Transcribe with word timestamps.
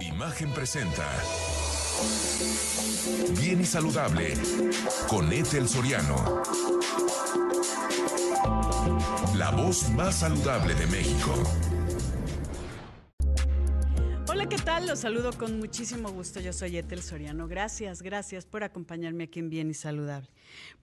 Imagen 0.00 0.50
presenta. 0.52 1.06
Bien 3.38 3.60
y 3.60 3.64
saludable 3.64 4.34
con 5.08 5.32
Ethel 5.32 5.68
Soriano. 5.68 6.42
La 9.34 9.50
voz 9.50 9.90
más 9.90 10.16
saludable 10.16 10.74
de 10.74 10.86
México. 10.86 11.34
Los 14.86 15.00
saludo 15.00 15.32
con 15.32 15.58
muchísimo 15.58 16.10
gusto. 16.10 16.40
Yo 16.40 16.52
soy 16.52 16.76
Ethel 16.76 17.02
Soriano. 17.02 17.46
Gracias, 17.46 18.02
gracias 18.02 18.44
por 18.44 18.64
acompañarme 18.64 19.24
aquí 19.24 19.38
en 19.38 19.48
Bien 19.48 19.70
y 19.70 19.74
Saludable. 19.74 20.28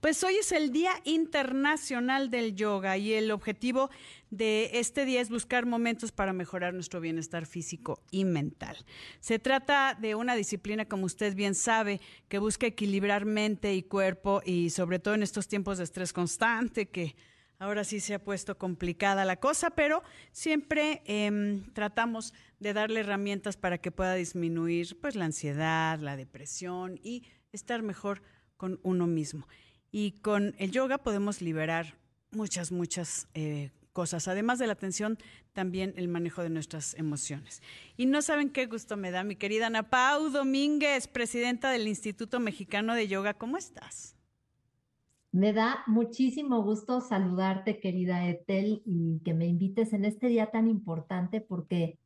Pues 0.00 0.24
hoy 0.24 0.36
es 0.36 0.50
el 0.52 0.72
Día 0.72 0.92
Internacional 1.04 2.30
del 2.30 2.54
Yoga 2.54 2.96
y 2.96 3.12
el 3.12 3.30
objetivo 3.30 3.90
de 4.30 4.70
este 4.74 5.04
día 5.04 5.20
es 5.20 5.28
buscar 5.28 5.66
momentos 5.66 6.10
para 6.10 6.32
mejorar 6.32 6.72
nuestro 6.72 7.00
bienestar 7.00 7.44
físico 7.44 8.00
y 8.10 8.24
mental. 8.24 8.76
Se 9.20 9.38
trata 9.38 9.96
de 10.00 10.14
una 10.14 10.36
disciplina, 10.36 10.86
como 10.86 11.04
usted 11.04 11.34
bien 11.34 11.54
sabe, 11.54 12.00
que 12.28 12.38
busca 12.38 12.66
equilibrar 12.66 13.26
mente 13.26 13.74
y 13.74 13.82
cuerpo 13.82 14.40
y 14.44 14.70
sobre 14.70 14.98
todo 14.98 15.14
en 15.14 15.22
estos 15.22 15.48
tiempos 15.48 15.78
de 15.78 15.84
estrés 15.84 16.14
constante 16.14 16.88
que 16.88 17.14
ahora 17.58 17.84
sí 17.84 18.00
se 18.00 18.14
ha 18.14 18.22
puesto 18.22 18.56
complicada 18.56 19.24
la 19.24 19.36
cosa, 19.36 19.70
pero 19.70 20.02
siempre 20.32 21.02
eh, 21.06 21.62
tratamos 21.72 22.34
de 22.60 22.72
darle 22.72 23.00
herramientas 23.00 23.56
para 23.56 23.78
que 23.78 23.90
pueda 23.90 24.14
disminuir 24.14 24.98
pues 25.00 25.14
la 25.14 25.24
ansiedad, 25.24 25.98
la 25.98 26.16
depresión 26.16 26.98
y 27.02 27.24
estar 27.52 27.82
mejor 27.82 28.22
con 28.56 28.80
uno 28.82 29.06
mismo. 29.06 29.46
Y 29.90 30.12
con 30.20 30.54
el 30.58 30.70
yoga 30.70 30.98
podemos 30.98 31.40
liberar 31.40 31.94
muchas, 32.30 32.72
muchas 32.72 33.28
eh, 33.34 33.70
cosas. 33.92 34.28
Además 34.28 34.58
de 34.58 34.66
la 34.66 34.74
atención, 34.74 35.18
también 35.52 35.94
el 35.96 36.08
manejo 36.08 36.42
de 36.42 36.50
nuestras 36.50 36.94
emociones. 36.94 37.62
Y 37.96 38.06
no 38.06 38.22
saben 38.22 38.50
qué 38.50 38.66
gusto 38.66 38.96
me 38.96 39.10
da 39.10 39.24
mi 39.24 39.36
querida 39.36 39.68
Ana 39.68 39.88
Pau 39.88 40.30
Domínguez, 40.30 41.08
presidenta 41.08 41.70
del 41.70 41.88
Instituto 41.88 42.38
Mexicano 42.38 42.94
de 42.94 43.08
Yoga. 43.08 43.34
¿Cómo 43.34 43.56
estás? 43.56 44.17
Me 45.38 45.52
da 45.52 45.84
muchísimo 45.86 46.64
gusto 46.64 47.00
saludarte, 47.00 47.78
querida 47.78 48.26
Etel, 48.26 48.82
y 48.84 49.20
que 49.20 49.34
me 49.34 49.46
invites 49.46 49.92
en 49.92 50.04
este 50.04 50.26
día 50.26 50.50
tan 50.50 50.66
importante 50.66 51.40
porque 51.40 51.96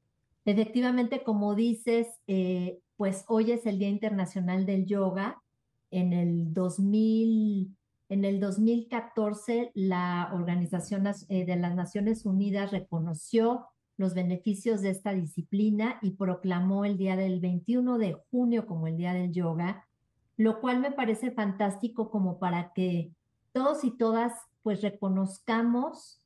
efectivamente, 0.45 1.23
como 1.23 1.55
dices, 1.55 2.09
eh, 2.27 2.79
pues 2.99 3.25
hoy 3.29 3.53
es 3.53 3.65
el 3.65 3.79
Día 3.79 3.89
Internacional 3.89 4.67
del 4.67 4.85
Yoga. 4.85 5.43
En 5.91 6.13
el 6.13 6.53
2000, 6.53 7.75
en 8.11 8.25
el 8.27 8.39
2014, 8.39 9.71
la 9.73 10.31
Organización 10.35 11.07
eh, 11.07 11.47
de 11.47 11.57
las 11.57 11.75
Naciones 11.75 12.27
Unidas 12.27 12.71
reconoció 12.71 13.65
los 13.97 14.13
beneficios 14.13 14.83
de 14.83 14.91
esta 14.91 15.15
disciplina 15.15 15.99
y 16.03 16.11
proclamó 16.11 16.85
el 16.85 16.99
día 16.99 17.17
del 17.17 17.41
21 17.41 17.97
de 17.97 18.13
junio 18.31 18.67
como 18.67 18.89
el 18.89 18.99
Día 18.99 19.15
del 19.15 19.33
Yoga 19.33 19.87
lo 20.37 20.61
cual 20.61 20.81
me 20.81 20.91
parece 20.91 21.31
fantástico 21.31 22.11
como 22.11 22.39
para 22.39 22.73
que 22.73 23.13
todos 23.53 23.85
y 23.85 23.91
todas 23.91 24.33
pues 24.63 24.83
reconozcamos 24.83 26.21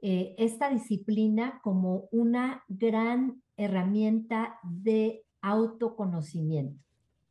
eh, 0.00 0.34
esta 0.38 0.68
disciplina 0.70 1.60
como 1.62 2.08
una 2.10 2.64
gran 2.68 3.42
herramienta 3.56 4.58
de 4.62 5.24
autoconocimiento. 5.40 6.82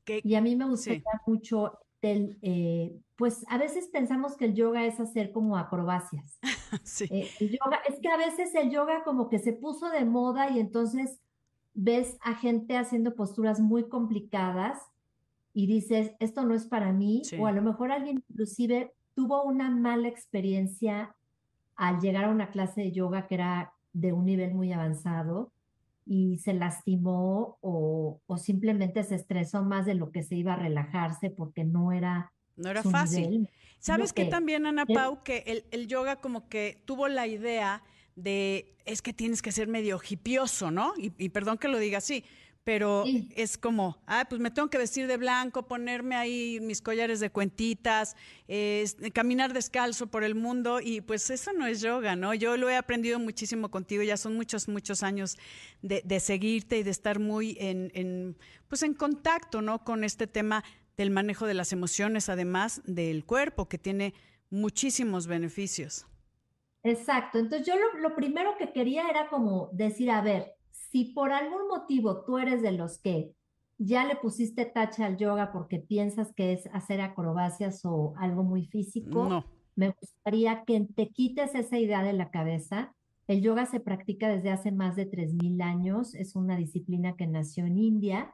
Y 0.06 0.36
a 0.36 0.42
mí 0.42 0.56
me 0.56 0.66
gustaría 0.66 1.04
mucho 1.26 1.80
el, 2.02 2.38
eh, 2.42 2.98
pues 3.16 3.46
a 3.50 3.58
veces 3.58 3.88
pensamos 3.88 4.36
que 4.36 4.46
el 4.46 4.56
yoga 4.56 4.86
es 4.86 5.00
hacer 5.00 5.32
como 5.32 5.58
acrobacias. 5.58 6.40
sí. 6.84 7.06
Eh, 7.12 7.30
el 7.40 7.50
yoga, 7.52 7.80
es 7.88 8.00
que 8.00 8.10
a 8.10 8.18
veces 8.18 8.54
el 8.56 8.72
yoga 8.72 9.04
como 9.04 9.30
que 9.30 9.40
se 9.40 9.54
puso 9.54 9.90
de 9.90 10.06
moda 10.06 10.50
y 10.50 10.60
entonces 10.60 11.20
ves 11.74 12.18
a 12.22 12.36
gente 12.36 12.78
haciendo 12.78 13.16
posturas 13.16 13.60
muy 13.60 13.88
complicadas 13.88 14.80
y 15.54 15.68
dices, 15.68 16.14
esto 16.20 16.46
no 16.46 16.56
es 16.56 16.66
para 16.66 16.94
mí, 16.94 17.22
o 17.40 17.48
a 17.48 17.52
lo 17.52 17.62
mejor 17.62 17.92
alguien 17.92 18.24
inclusive 18.30 18.94
tuvo 19.22 19.44
una 19.44 19.70
mala 19.70 20.08
experiencia 20.08 21.16
al 21.76 22.00
llegar 22.00 22.26
a 22.26 22.30
una 22.30 22.50
clase 22.50 22.82
de 22.82 22.92
yoga 22.92 23.28
que 23.28 23.36
era 23.36 23.72
de 23.94 24.14
un 24.14 24.26
nivel 24.26 24.56
muy 24.56 24.74
avanzado 24.74 25.52
y 26.08 26.40
se 26.40 26.54
lastimó 26.54 27.60
o, 27.62 28.20
o 28.26 28.38
simplemente 28.38 29.04
se 29.04 29.16
estresó 29.16 29.64
más 29.64 29.86
de 29.86 29.94
lo 29.94 30.12
que 30.12 30.24
se 30.24 30.36
iba 30.36 30.54
a 30.54 30.56
relajarse 30.56 31.30
porque 31.30 31.64
no 31.64 31.92
era... 31.92 32.32
No 32.58 32.70
era 32.72 32.82
fácil. 32.82 33.48
¿Sabes 33.80 34.12
qué 34.12 34.26
también, 34.26 34.66
Ana 34.66 34.86
Pau, 34.86 35.24
que 35.24 35.44
el, 35.46 35.66
el 35.72 35.88
yoga 35.88 36.16
como 36.16 36.50
que 36.50 36.82
tuvo 36.86 37.08
la 37.08 37.28
idea 37.28 37.84
de, 38.16 38.76
es 38.86 39.04
que 39.04 39.14
tienes 39.14 39.42
que 39.42 39.52
ser 39.52 39.68
medio 39.68 40.00
hipioso, 40.08 40.72
¿no? 40.72 40.94
Y, 40.98 41.14
y 41.18 41.30
perdón 41.30 41.60
que 41.60 41.68
lo 41.68 41.78
diga 41.78 42.00
así, 42.00 42.24
pero 42.64 43.04
Sí. 43.06 43.30
es 43.36 43.58
como, 43.58 43.98
ah, 44.06 44.26
pues 44.30 44.40
me 44.40 44.52
tengo 44.52 44.70
que 44.70 44.78
vestir 44.78 45.08
de 45.08 45.18
blanco, 45.18 45.68
ponerme 45.68 46.16
ahí 46.16 46.60
mis 46.62 46.82
collares 46.82 47.20
de 47.20 47.32
cuentitas, 47.32 48.16
eh, 48.48 48.86
caminar 49.14 49.54
descalzo 49.54 50.08
por 50.08 50.24
el 50.24 50.36
mundo 50.36 50.80
y 50.80 51.02
pues 51.02 51.30
eso 51.30 51.54
no 51.54 51.66
es 51.66 51.82
yoga, 51.82 52.16
¿no? 52.16 52.34
Yo 52.36 52.58
lo 52.58 52.70
he 52.70 52.76
aprendido 52.76 53.18
muchísimo 53.20 53.72
contigo, 53.72 54.04
ya 54.04 54.16
son 54.18 54.36
muchos, 54.36 54.68
muchos 54.68 55.02
años 55.04 55.38
de, 55.82 56.02
de 56.06 56.20
seguirte 56.20 56.78
y 56.78 56.84
de 56.84 56.92
estar 56.92 57.20
muy 57.20 57.58
en, 57.60 57.92
en, 57.96 58.38
pues 58.68 58.84
en 58.84 58.94
contacto, 58.94 59.62
¿no? 59.62 59.84
Con 59.84 60.04
este 60.04 60.28
tema 60.28 60.64
del 60.98 61.10
manejo 61.10 61.48
de 61.48 61.56
las 61.56 61.74
emociones, 61.74 62.30
además 62.30 62.82
del 62.86 63.26
cuerpo, 63.26 63.68
que 63.68 63.80
tiene 63.80 64.14
muchísimos 64.52 65.26
beneficios. 65.26 66.06
Exacto. 66.84 67.40
Entonces 67.40 67.66
yo 67.68 67.76
lo, 67.76 68.00
lo 68.00 68.16
primero 68.16 68.56
que 68.58 68.72
quería 68.72 69.08
era 69.10 69.30
como 69.30 69.70
decir, 69.72 70.12
a 70.12 70.22
ver, 70.22 70.54
si 70.92 71.06
por 71.06 71.32
algún 71.32 71.68
motivo 71.70 72.24
tú 72.26 72.38
eres 72.38 72.62
de 72.62 72.74
los 72.74 73.00
que 73.00 73.32
ya 73.78 74.06
le 74.06 74.16
pusiste 74.16 74.66
tacha 74.66 75.06
al 75.06 75.18
yoga 75.18 75.52
porque 75.52 75.80
piensas 75.80 76.34
que 76.34 76.54
es 76.54 76.68
hacer 76.74 77.02
acrobacias 77.02 77.84
o 77.86 78.14
algo 78.18 78.44
muy 78.44 78.66
físico, 78.66 79.28
No. 79.28 79.46
me 79.76 79.90
gustaría 79.90 80.64
que 80.66 80.88
te 80.96 81.10
quites 81.10 81.56
esa 81.56 81.80
idea 81.80 82.04
de 82.04 82.14
la 82.14 82.30
cabeza. 82.30 82.94
El 83.28 83.42
yoga 83.42 83.66
se 83.66 83.80
practica 83.80 84.28
desde 84.28 84.52
hace 84.52 84.72
más 84.72 84.96
de 84.96 85.10
3.000 85.10 85.62
años, 85.62 86.14
es 86.16 86.36
una 86.36 86.58
disciplina 86.58 87.16
que 87.16 87.26
nació 87.28 87.66
en 87.66 87.78
India 87.78 88.34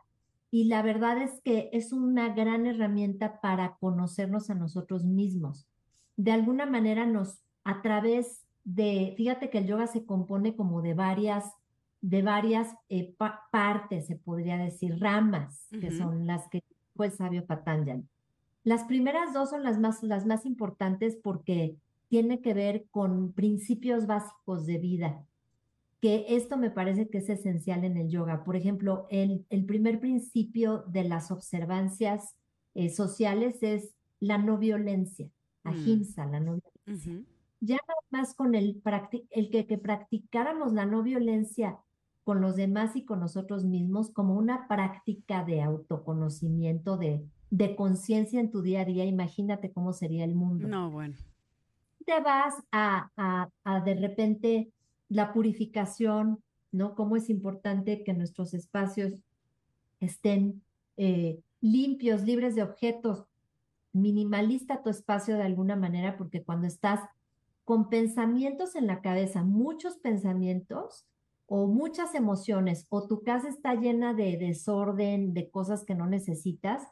y 0.50 0.66
la 0.66 0.81
verdad 0.81 1.22
es 1.22 1.39
que 1.44 1.69
es 1.74 1.94
una 1.94 2.34
gran 2.34 2.66
herramienta 2.66 3.39
para 3.39 3.78
conocernos 3.79 4.50
a 4.50 4.56
nosotros 4.56 5.06
mismos. 5.06 5.68
De 6.16 6.31
alguna 6.31 6.66
manera 6.66 7.06
nos, 7.06 7.41
a 7.63 7.81
través 7.81 8.45
de, 8.63 9.13
fíjate 9.16 9.50
que 9.50 9.59
el 9.59 9.68
yoga 9.68 9.88
se 9.88 10.06
compone 10.06 10.56
como 10.56 10.81
de 10.81 10.94
varias, 10.95 11.53
de 12.02 12.22
varias 12.22 12.74
eh, 12.90 13.13
pa- 13.18 13.41
partes, 13.52 14.06
se 14.08 14.16
podría 14.16 14.58
decir, 14.58 15.00
ramas, 15.00 15.68
que 15.72 15.88
Ujú. 15.88 15.97
son 15.97 16.28
las 16.28 16.47
que 16.50 16.63
fue 16.96 17.08
el 17.08 17.12
sabio 17.12 17.46
Patanjali. 17.46 18.03
Las 18.63 18.84
primeras 18.84 19.34
dos 19.34 19.50
son 19.50 19.63
las 19.63 19.80
más, 19.80 20.03
las 20.03 20.25
más 20.25 20.46
importantes 20.46 21.18
porque 21.22 21.75
tiene 22.09 22.41
que 22.41 22.53
ver 22.53 22.86
con 22.91 23.34
principios 23.34 24.07
básicos 24.07 24.66
de 24.66 24.78
vida, 24.78 25.25
que 26.02 26.25
esto 26.36 26.57
me 26.57 26.69
parece 26.69 27.09
que 27.09 27.18
es 27.19 27.30
esencial 27.30 27.84
en 27.84 27.97
el 27.97 28.09
yoga. 28.09 28.44
Por 28.44 28.56
ejemplo, 28.56 29.07
el, 29.09 29.46
el 29.50 29.66
primer 29.66 30.00
principio 30.00 30.84
de 30.88 31.03
las 31.03 31.31
observancias 31.31 32.36
eh, 32.75 32.90
sociales 32.90 33.57
es 33.63 33.94
la 34.19 34.38
no 34.38 34.57
violencia, 34.57 35.28
Mm. 35.63 35.69
ahimsa, 35.69 36.25
la 36.28 36.40
no 36.40 36.59
violencia. 36.86 37.12
Ujú. 37.13 37.25
Ya 37.59 37.75
nada 37.75 38.00
más 38.12 38.36
con 38.36 38.53
el, 38.56 38.81
el 39.31 39.50
que, 39.50 39.66
que 39.66 39.78
practicáramos 39.78 40.72
la 40.74 40.86
no 40.86 41.02
violencia 41.03 41.80
con 42.28 42.42
los 42.42 42.58
demás 42.58 42.98
y 42.98 43.06
con 43.06 43.22
nosotros 43.22 43.64
mismos 43.64 44.12
como 44.12 44.36
una 44.36 44.68
práctica 44.68 45.46
de 45.46 45.62
autoconocimiento, 45.62 46.98
de, 46.98 47.24
de 47.52 47.74
conciencia 47.74 48.42
en 48.42 48.52
tu 48.52 48.62
día 48.62 48.82
a 48.82 48.86
día, 48.86 49.06
imagínate 49.06 49.72
cómo 49.72 49.94
sería 49.94 50.26
el 50.26 50.36
mundo 50.36 50.68
No, 50.68 50.92
bueno. 50.92 51.16
te 52.06 52.20
vas 52.20 52.54
a, 52.74 53.10
a, 53.16 53.50
a 53.64 53.80
de 53.80 53.96
repente 53.96 54.74
la 55.08 55.32
purificación, 55.32 56.44
¿no? 56.74 56.96
Cómo 56.96 57.16
es 57.16 57.30
importante 57.30 58.04
que 58.04 58.14
nuestros 58.14 58.54
espacios 58.54 59.14
estén 60.01 60.62
eh, 60.98 61.40
limpios, 61.62 62.24
libres 62.24 62.56
de 62.56 62.63
objetos. 62.63 63.24
Minimalista 63.94 64.84
tu 64.84 64.90
espacio 64.90 65.38
de 65.38 65.44
alguna 65.44 65.78
manera, 65.78 66.18
porque 66.18 66.44
cuando 66.44 66.68
estás 66.68 67.00
con 67.63 67.88
pensamientos 67.88 68.75
en 68.75 68.86
la 68.86 69.00
cabeza, 69.00 69.46
muchos 69.46 69.96
pensamientos 69.96 71.06
o 71.48 71.68
muchas 71.68 72.14
emociones, 72.16 72.86
o 72.90 73.08
tu 73.08 73.24
casa 73.24 73.50
está 73.50 73.74
llena 73.76 74.14
de 74.14 74.38
desorden, 74.38 75.34
de 75.34 75.50
cosas 75.50 75.84
que 75.86 75.96
no 75.96 76.06
necesitas, 76.08 76.84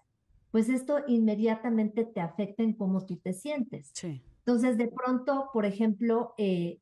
pues 0.52 0.70
esto 0.70 1.00
inmediatamente 1.08 2.06
te 2.06 2.22
afecta 2.22 2.64
en 2.64 2.74
cómo 2.74 3.06
tú 3.06 3.18
te 3.18 3.34
sientes. 3.34 3.92
Sí. 3.94 4.22
Entonces, 4.40 4.78
de 4.78 4.88
pronto, 4.88 5.50
por 5.54 5.66
ejemplo, 5.66 6.34
eh, 6.38 6.80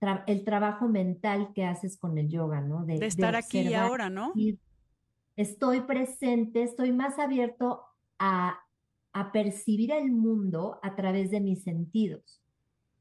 tra- 0.00 0.24
el 0.26 0.44
trabajo 0.44 0.88
mental 0.88 1.52
que 1.54 1.64
haces 1.64 1.98
con 1.98 2.16
el 2.16 2.28
yoga, 2.28 2.60
¿no? 2.62 2.86
De, 2.86 2.94
De 2.94 3.00
de 3.00 3.06
estar 3.06 3.36
aquí 3.36 3.60
y 3.60 3.74
ahora, 3.74 4.08
¿no? 4.08 4.32
estoy 5.36 5.82
presente, 5.82 6.62
estoy 6.62 6.92
más 6.92 7.18
abierto 7.18 7.82
a, 8.18 8.58
a 9.12 9.32
percibir 9.32 9.92
el 9.92 10.12
mundo 10.12 10.78
a 10.82 10.94
través 10.96 11.30
de 11.30 11.40
mis 11.40 11.62
sentidos. 11.62 12.39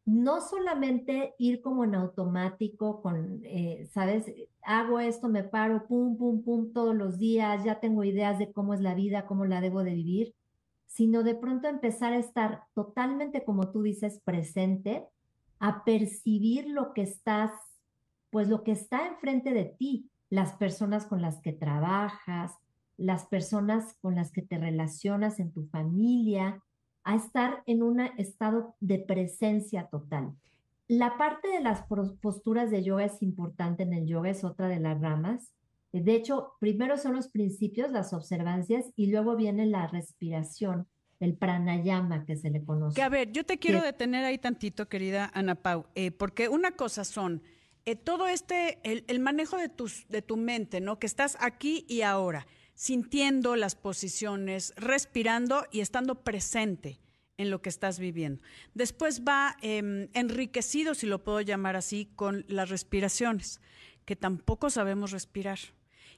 No 0.09 0.41
solamente 0.41 1.35
ir 1.37 1.61
como 1.61 1.83
en 1.83 1.93
automático 1.93 2.99
con, 3.01 3.41
eh, 3.43 3.87
¿sabes? 3.91 4.25
Hago 4.63 4.99
esto, 4.99 5.29
me 5.29 5.43
paro, 5.43 5.85
pum, 5.87 6.17
pum, 6.17 6.41
pum, 6.43 6.73
todos 6.73 6.95
los 6.95 7.19
días, 7.19 7.63
ya 7.63 7.79
tengo 7.79 8.03
ideas 8.03 8.39
de 8.39 8.51
cómo 8.51 8.73
es 8.73 8.81
la 8.81 8.95
vida, 8.95 9.27
cómo 9.27 9.45
la 9.45 9.61
debo 9.61 9.83
de 9.83 9.93
vivir, 9.93 10.33
sino 10.87 11.21
de 11.21 11.35
pronto 11.35 11.67
empezar 11.67 12.13
a 12.13 12.17
estar 12.17 12.63
totalmente, 12.73 13.43
como 13.43 13.69
tú 13.71 13.83
dices, 13.83 14.19
presente, 14.23 15.05
a 15.59 15.83
percibir 15.83 16.67
lo 16.67 16.93
que 16.93 17.03
estás, 17.03 17.51
pues 18.31 18.49
lo 18.49 18.63
que 18.63 18.71
está 18.71 19.07
enfrente 19.07 19.53
de 19.53 19.65
ti, 19.65 20.09
las 20.31 20.53
personas 20.53 21.05
con 21.05 21.21
las 21.21 21.39
que 21.39 21.53
trabajas, 21.53 22.53
las 22.97 23.27
personas 23.27 23.95
con 24.01 24.15
las 24.15 24.31
que 24.31 24.41
te 24.41 24.57
relacionas 24.57 25.39
en 25.39 25.51
tu 25.51 25.67
familia, 25.67 26.63
a 27.09 27.15
estar 27.15 27.63
en 27.65 27.81
un 27.81 27.99
estado 28.17 28.75
de 28.79 28.99
presencia 28.99 29.87
total. 29.87 30.35
La 30.87 31.17
parte 31.17 31.47
de 31.47 31.59
las 31.59 31.83
posturas 32.21 32.69
de 32.69 32.83
yoga 32.83 33.05
es 33.05 33.23
importante 33.23 33.81
en 33.81 33.93
el 33.93 34.05
yoga, 34.05 34.29
es 34.29 34.43
otra 34.43 34.67
de 34.67 34.79
las 34.79 35.01
ramas. 35.01 35.51
De 35.91 36.13
hecho, 36.13 36.53
primero 36.59 36.97
son 36.97 37.15
los 37.15 37.27
principios, 37.27 37.91
las 37.91 38.13
observancias, 38.13 38.85
y 38.95 39.07
luego 39.07 39.35
viene 39.35 39.65
la 39.65 39.87
respiración, 39.87 40.87
el 41.19 41.35
pranayama 41.35 42.25
que 42.25 42.35
se 42.35 42.51
le 42.51 42.63
conoce. 42.63 42.95
Que 42.95 43.01
a 43.01 43.09
ver, 43.09 43.31
yo 43.31 43.43
te 43.43 43.57
quiero 43.57 43.81
detener 43.81 44.23
ahí 44.23 44.37
tantito, 44.37 44.87
querida 44.87 45.31
Ana 45.33 45.55
Pau, 45.55 45.87
eh, 45.95 46.11
porque 46.11 46.47
una 46.47 46.73
cosa 46.73 47.03
son 47.03 47.41
eh, 47.85 47.95
todo 47.95 48.27
este, 48.27 48.77
el, 48.83 49.03
el, 49.07 49.19
manejo 49.19 49.57
de, 49.57 49.67
tus, 49.67 50.07
de 50.09 50.21
tu 50.21 50.37
mente, 50.37 50.79
¿no? 50.79 50.99
Que 50.99 51.07
estás 51.07 51.37
aquí 51.39 51.87
y 51.89 52.03
ahora 52.03 52.45
sintiendo 52.79 53.57
las 53.57 53.75
posiciones, 53.75 54.71
respirando 54.77 55.65
y 55.69 55.81
estando 55.81 56.23
presente 56.23 57.01
en 57.35 57.49
lo 57.49 57.61
que 57.61 57.67
estás 57.67 57.99
viviendo. 57.99 58.41
Después 58.73 59.25
va 59.27 59.57
em, 59.61 60.07
enriquecido, 60.13 60.95
si 60.95 61.05
lo 61.05 61.21
puedo 61.21 61.41
llamar 61.41 61.75
así, 61.75 62.09
con 62.15 62.45
las 62.47 62.69
respiraciones, 62.69 63.59
que 64.05 64.15
tampoco 64.15 64.69
sabemos 64.69 65.11
respirar. 65.11 65.59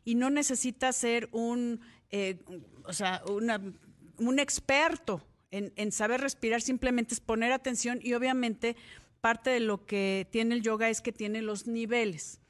Y 0.05 0.13
no 0.13 0.29
necesita 0.29 0.93
ser 0.93 1.29
un, 1.31 1.81
eh, 2.11 2.37
o 2.85 2.93
sea, 2.93 3.23
un 3.25 4.37
experto 4.37 5.25
en, 5.49 5.73
en 5.77 5.91
saber 5.91 6.21
respirar, 6.21 6.61
simplemente 6.61 7.15
es 7.15 7.21
poner 7.21 7.53
atención 7.53 7.99
y 8.03 8.13
obviamente 8.13 8.75
parte 9.19 9.49
de 9.49 9.61
lo 9.61 9.87
que 9.87 10.27
tiene 10.29 10.53
el 10.53 10.61
yoga 10.61 10.91
es 10.91 11.01
que 11.01 11.11
tiene 11.11 11.41
los 11.41 11.65
niveles 11.65 12.40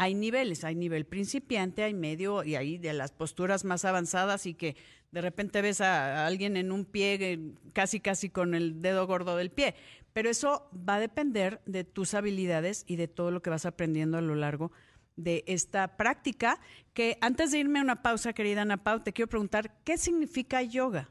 hay 0.00 0.14
niveles, 0.14 0.64
hay 0.64 0.76
nivel 0.76 1.04
principiante, 1.04 1.82
hay 1.82 1.92
medio 1.92 2.42
y 2.42 2.54
hay 2.54 2.78
de 2.78 2.94
las 2.94 3.12
posturas 3.12 3.66
más 3.66 3.84
avanzadas 3.84 4.46
y 4.46 4.54
que 4.54 4.74
de 5.12 5.20
repente 5.20 5.60
ves 5.60 5.82
a, 5.82 6.26
alguien 6.26 6.56
en 6.56 6.72
un 6.72 6.86
pie 6.86 7.18
eh, 7.20 7.38
casi 7.74 8.00
casi 8.00 8.30
con 8.30 8.54
el 8.54 8.80
dedo 8.80 9.06
gordo 9.06 9.36
del 9.36 9.50
pie. 9.50 9.74
Pero 10.14 10.30
eso 10.30 10.70
va 10.74 10.94
a 10.94 11.00
depender 11.00 11.60
de 11.66 11.84
tus 11.84 12.14
habilidades 12.14 12.84
y 12.86 12.96
de 12.96 13.08
todo 13.08 13.30
lo 13.30 13.42
que 13.42 13.50
vas 13.50 13.66
aprendiendo 13.66 14.16
a 14.16 14.22
lo 14.22 14.34
largo 14.36 14.72
de 15.16 15.44
esta 15.46 15.98
práctica. 15.98 16.60
Que 16.94 17.18
antes 17.20 17.50
de 17.50 17.58
irme 17.58 17.80
a 17.80 17.82
una 17.82 18.00
pausa, 18.00 18.32
querida 18.32 18.62
Ana 18.62 18.82
Pau, 18.82 19.00
te 19.00 19.12
quiero 19.12 19.28
preguntar, 19.28 19.82
¿qué 19.84 19.98
significa 19.98 20.62
yoga? 20.62 21.10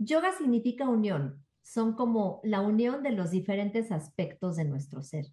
Yoga 0.00 0.32
significa 0.36 0.88
unión. 0.88 1.46
Son 1.62 1.94
como 1.94 2.40
la 2.42 2.60
unión 2.60 3.04
de 3.04 3.12
los 3.12 3.30
diferentes 3.30 3.92
aspectos 3.92 4.56
de 4.56 4.64
nuestro 4.64 5.00
ser. 5.04 5.26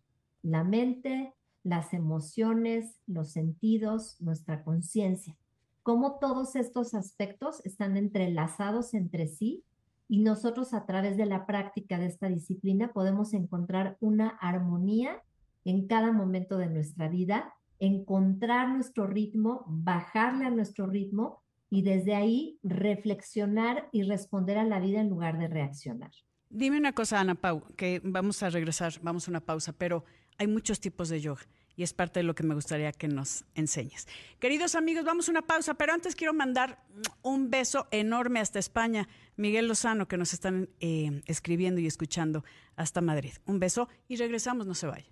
La 0.44 0.64
mente, 0.64 1.34
las 1.68 1.94
emociones, 1.94 2.96
los 3.08 3.32
sentidos, 3.32 4.16
nuestra 4.22 4.64
conciencia. 4.64 5.36
Cómo 5.84 6.18
todos 6.18 6.56
estos 6.56 6.94
aspectos 6.94 7.62
están 7.66 7.98
entrelazados 7.98 8.94
entre 8.94 9.28
sí 9.28 9.64
y 10.08 10.20
nosotros 10.20 10.74
a 10.74 10.86
través 10.86 11.18
de 11.18 11.26
la 11.26 11.46
práctica 11.46 12.00
de 12.00 12.06
esta 12.06 12.30
disciplina 12.30 12.94
podemos 12.94 13.34
encontrar 13.34 13.98
una 14.00 14.30
armonía 14.30 15.22
en 15.66 15.88
cada 15.88 16.14
momento 16.14 16.58
de 16.58 16.70
nuestra 16.70 17.10
vida, 17.10 17.54
encontrar 17.80 18.70
nuestro 18.70 19.06
ritmo, 19.06 19.66
bajarle 19.68 20.46
a 20.46 20.50
nuestro 20.50 20.88
ritmo 20.88 21.42
y 21.70 21.82
desde 21.82 22.16
ahí 22.16 22.60
reflexionar 22.64 23.90
y 23.92 24.04
responder 24.04 24.58
a 24.58 24.64
la 24.64 24.80
vida 24.80 25.02
en 25.02 25.10
lugar 25.10 25.38
de 25.38 25.50
reaccionar. 25.50 26.12
Dime 26.50 26.78
una 26.78 26.94
cosa, 26.94 27.20
Ana 27.20 27.36
Pau, 27.36 27.62
que 27.76 28.00
vamos 28.06 28.42
a 28.42 28.50
regresar, 28.50 28.94
vamos 29.02 29.28
a 29.28 29.32
una 29.32 29.42
pausa, 29.42 29.74
pero 29.74 30.06
hay 30.38 30.48
muchos 30.48 30.80
tipos 30.80 31.10
de 31.10 31.20
yoga 31.20 31.42
y 31.78 31.84
es 31.84 31.94
parte 31.94 32.20
de 32.20 32.24
lo 32.24 32.36
que 32.36 32.44
me 32.44 32.56
gustaría 32.56 32.92
que 32.92 33.08
nos 33.08 33.46
enseñes. 33.54 34.08
Queridos 34.40 34.76
amigos, 34.76 35.06
vamos 35.06 35.30
a 35.30 35.32
una 35.32 35.44
pausa, 35.44 35.76
pero 35.76 35.94
antes 35.94 36.16
quiero 36.16 36.34
mandar 36.34 36.84
un 37.22 37.50
beso 37.50 37.88
enorme 37.92 38.40
hasta 38.40 38.60
España. 38.60 39.08
Miguel 39.38 39.68
Lozano, 39.68 40.08
que 40.08 40.18
nos 40.18 40.34
están 40.34 40.70
eh, 40.80 41.22
escribiendo 41.28 41.80
y 41.80 41.86
escuchando 41.86 42.44
hasta 42.76 43.00
Madrid. 43.00 43.34
Un 43.46 43.60
beso 43.60 43.88
y 44.08 44.18
regresamos, 44.18 44.66
no 44.66 44.74
se 44.74 44.88
vaya. 44.88 45.06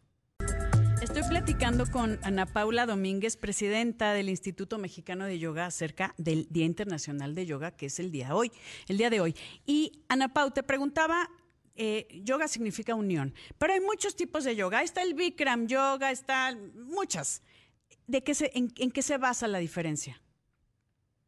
Estoy 1.02 1.22
platicando 1.30 1.86
con 1.92 2.18
Ana 2.24 2.48
Paula 2.48 2.88
Domínguez, 2.88 3.38
presidenta 3.38 4.14
del 4.14 4.28
Instituto 4.28 4.80
Mexicano 4.80 5.26
de 5.26 5.38
Yoga, 5.38 5.68
acerca 5.68 6.16
del 6.18 6.48
Día 6.50 6.66
Internacional 6.66 7.36
de 7.36 7.46
Yoga, 7.46 7.72
que 7.72 7.86
es 7.86 8.00
el 8.00 8.12
día 8.12 8.34
hoy, 8.34 8.52
el 8.88 8.98
día 8.98 9.12
de 9.12 9.22
hoy. 9.22 9.36
Y 9.68 10.02
Ana 10.10 10.34
Pau, 10.34 10.50
te 10.50 10.64
preguntaba 10.64 11.30
eh, 11.75 12.07
yoga 12.24 12.48
significa 12.48 12.95
unión, 12.95 13.33
pero 13.57 13.74
hay 13.74 13.81
muchos 13.81 14.16
tipos 14.16 14.44
de 14.44 14.56
yoga. 14.56 14.81
está 14.81 15.01
el 15.01 15.13
Bikram 15.13 15.68
yoga, 15.68 16.12
está 16.12 16.57
muchas. 16.75 17.44
¿De 18.07 18.24
qué 18.24 18.33
se, 18.33 18.51
en, 18.54 18.69
qué 18.69 19.01
se 19.01 19.18
basa 19.18 19.48
la 19.48 19.57
diferencia? 19.57 20.22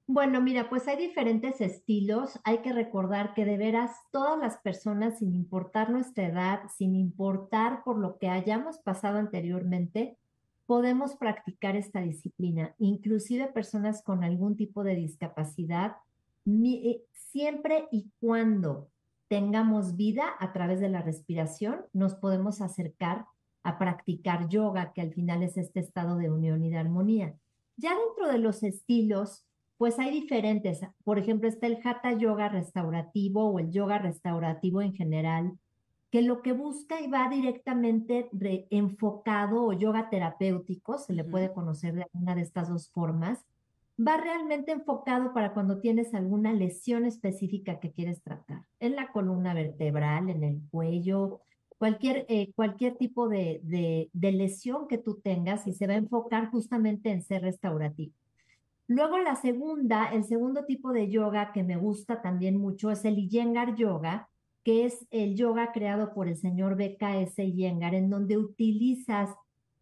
Bueno, 0.06 0.40
mira, 0.40 0.70
pues 0.70 0.88
hay 0.88 0.96
diferentes 0.96 1.60
estilos. 1.60 2.40
Hay 2.46 2.60
que 2.60 2.72
recordar 2.72 3.34
que 3.34 3.44
de 3.44 3.58
veras 3.58 3.92
todas 4.12 4.40
las 4.40 4.58
personas, 4.58 5.20
sin 5.20 5.34
importar 5.34 5.90
nuestra 5.90 6.28
edad, 6.28 6.62
sin 6.78 6.96
importar 6.96 7.84
por 7.84 7.98
lo 7.98 8.18
que 8.18 8.30
hayamos 8.30 8.78
pasado 8.78 9.18
anteriormente, 9.18 10.18
podemos 10.66 11.16
practicar 11.16 11.76
esta 11.76 12.00
disciplina. 12.00 12.74
Inclusive 12.78 13.48
personas 13.48 14.02
con 14.02 14.24
algún 14.24 14.56
tipo 14.56 14.84
de 14.84 14.96
discapacidad, 14.96 15.98
eh, 16.46 17.04
siempre 17.12 17.88
y 17.92 18.10
cuando 18.22 18.90
tengamos 19.28 19.96
vida 19.96 20.26
a 20.40 20.54
través 20.54 20.80
de 20.80 20.90
la 20.90 21.02
respiración, 21.02 21.86
nos 21.94 22.16
podemos 22.16 22.62
acercar 22.62 23.26
a 23.64 23.78
practicar 23.78 24.48
yoga, 24.48 24.94
que 24.94 25.02
al 25.02 25.14
final 25.14 25.44
es 25.44 25.58
este 25.58 25.80
estado 25.80 26.18
de 26.18 26.32
unión 26.32 26.64
y 26.64 26.70
de 26.70 26.78
armonía. 26.78 27.36
Ya 27.76 27.92
dentro 27.96 28.32
de 28.32 28.38
los 28.38 28.64
estilos, 28.64 29.46
pues 29.78 30.00
hay 30.00 30.12
diferentes. 30.12 30.82
Por 31.04 31.20
ejemplo, 31.20 31.48
está 31.48 31.68
el 31.68 31.80
hatha 31.84 32.14
yoga 32.14 32.50
restaurativo 32.50 33.50
o 33.50 33.60
el 33.60 33.72
yoga 33.72 34.00
restaurativo 34.00 34.82
en 34.82 34.94
general, 34.94 35.58
que 36.12 36.22
lo 36.22 36.42
que 36.42 36.54
busca 36.54 37.02
y 37.02 37.08
va 37.08 37.30
directamente 37.30 38.30
enfocado 38.70 39.66
o 39.66 39.74
yoga 39.74 40.10
terapéutico, 40.10 40.98
se 40.98 41.14
le 41.14 41.24
puede 41.24 41.52
conocer 41.52 41.94
de 41.94 42.04
alguna 42.04 42.36
de 42.36 42.42
estas 42.42 42.70
dos 42.70 42.90
formas, 42.90 43.46
va 44.00 44.18
realmente 44.18 44.72
enfocado 44.72 45.34
para 45.34 45.54
cuando 45.54 45.80
tienes 45.80 46.14
alguna 46.14 46.54
lesión 46.54 47.06
específica 47.06 47.80
que 47.80 47.92
quieres 47.92 48.22
tratar, 48.22 48.64
en 48.80 48.96
la 48.96 49.12
columna 49.12 49.54
vertebral, 49.54 50.30
en 50.30 50.44
el 50.44 50.62
cuello, 50.70 51.42
cualquier, 51.78 52.26
eh, 52.30 52.52
cualquier 52.56 52.96
tipo 52.96 53.28
de, 53.28 53.60
de, 53.64 54.32
lesión 54.32 54.88
que 54.88 54.98
tú 54.98 55.20
tengas 55.22 55.66
y 55.68 55.74
se 55.74 55.88
va 55.88 55.94
a 55.94 55.98
enfocar 55.98 56.52
justamente 56.52 57.10
en 57.10 57.24
ser 57.24 57.42
restaurativo. 57.42 58.14
Luego 58.88 59.18
la 59.18 59.36
segunda, 59.36 60.06
el 60.14 60.24
segundo 60.24 60.66
tipo 60.66 60.94
de 60.94 61.10
yoga 61.10 61.52
que 61.52 61.64
me 61.64 61.76
gusta 61.76 62.22
también 62.22 62.58
mucho 62.58 62.90
es 62.92 63.04
el 63.04 63.18
Iyengar 63.18 63.76
Yoga, 63.76 64.30
que 64.64 64.86
es 64.86 65.06
el 65.12 65.36
yoga 65.36 65.72
creado 65.72 66.14
por 66.14 66.28
el 66.28 66.38
señor 66.38 66.76
BKS 66.76 67.40
Iyengar, 67.40 67.96
en 67.96 68.10
donde 68.10 68.38
utilizas 68.38 69.30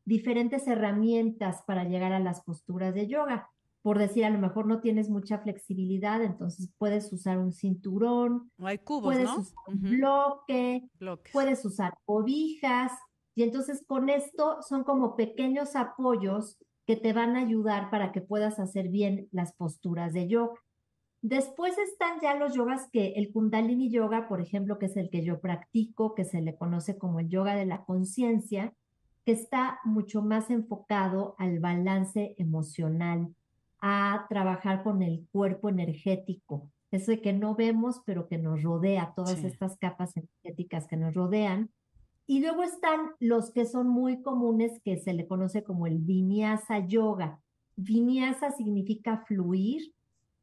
diferentes 0.05 0.67
herramientas 0.67 1.63
para 1.63 1.83
llegar 1.83 2.13
a 2.13 2.19
las 2.19 2.41
posturas 2.41 2.93
de 2.93 3.07
yoga 3.07 3.49
por 3.85 3.99
decir, 3.99 4.25
a 4.25 4.31
lo 4.31 4.39
mejor 4.39 4.65
no 4.65 4.79
tienes 4.79 5.11
mucha 5.11 5.37
flexibilidad, 5.37 6.23
entonces 6.23 6.71
puedes 6.79 7.13
usar 7.13 7.37
un 7.37 7.53
cinturón, 7.53 8.49
hay 8.57 8.79
cubos, 8.79 9.13
puedes 9.13 9.29
usar 9.29 9.59
un 9.67 9.79
bloque, 9.79 10.89
puedes 11.31 11.63
usar 11.63 11.93
cobijas, 12.03 12.91
y 13.35 13.43
entonces 13.43 13.83
con 13.85 14.09
esto 14.09 14.57
son 14.63 14.83
como 14.85 15.15
pequeños 15.15 15.75
apoyos 15.75 16.57
que 16.87 16.95
te 16.95 17.13
van 17.13 17.35
a 17.35 17.41
ayudar 17.41 17.91
para 17.91 18.11
que 18.11 18.21
puedas 18.21 18.57
hacer 18.57 18.89
bien 18.89 19.27
las 19.31 19.53
posturas 19.53 20.13
de 20.13 20.29
yoga. 20.29 20.59
Después 21.21 21.77
están 21.77 22.19
ya 22.23 22.33
los 22.33 22.55
yogas 22.55 22.89
que 22.91 23.13
el 23.17 23.31
Kundalini 23.31 23.91
Yoga, 23.91 24.27
por 24.27 24.41
ejemplo, 24.41 24.79
que 24.79 24.87
es 24.87 24.97
el 24.97 25.11
que 25.11 25.23
yo 25.23 25.39
practico, 25.39 26.15
que 26.15 26.25
se 26.25 26.41
le 26.41 26.55
conoce 26.55 26.97
como 26.97 27.19
el 27.19 27.29
yoga 27.29 27.55
de 27.55 27.67
la 27.67 27.85
conciencia, 27.85 28.73
que 29.25 29.33
está 29.33 29.79
mucho 29.83 30.23
más 30.23 30.49
enfocado 30.49 31.35
al 31.37 31.59
balance 31.59 32.33
emocional, 32.39 33.35
a 33.87 34.25
trabajar 34.29 34.81
con 34.81 35.03
el 35.03 35.27
cuerpo 35.31 35.69
energético, 35.69 36.71
eso 36.89 37.11
de 37.11 37.21
que 37.21 37.33
no 37.33 37.53
vemos, 37.53 38.01
pero 38.03 38.27
que 38.27 38.39
nos 38.39 38.63
rodea, 38.63 39.13
todas 39.15 39.43
estas 39.43 39.77
capas 39.77 40.17
energéticas 40.17 40.87
que 40.87 40.97
nos 40.97 41.13
rodean. 41.13 41.69
Y 42.25 42.39
luego 42.39 42.63
están 42.63 43.11
los 43.19 43.51
que 43.51 43.65
son 43.65 43.87
muy 43.87 44.23
comunes, 44.23 44.81
que 44.83 44.97
se 44.97 45.13
le 45.13 45.27
conoce 45.27 45.63
como 45.63 45.85
el 45.85 45.99
vinyasa 45.99 46.79
yoga. 46.79 47.39
Vinyasa 47.75 48.49
significa 48.49 49.23
fluir, 49.27 49.93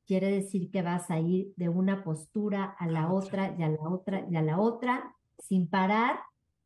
quiere 0.07 0.31
decir 0.31 0.71
que 0.71 0.83
vas 0.83 1.11
a 1.11 1.19
ir 1.19 1.53
de 1.57 1.69
una 1.69 2.05
postura 2.05 2.77
a 2.79 2.87
la 2.87 3.13
otra 3.13 3.57
y 3.59 3.65
a 3.65 3.71
la 3.71 3.83
otra 3.83 4.25
y 4.31 4.37
a 4.37 4.43
la 4.43 4.61
otra, 4.61 5.17
sin 5.41 5.67
parar 5.67 6.21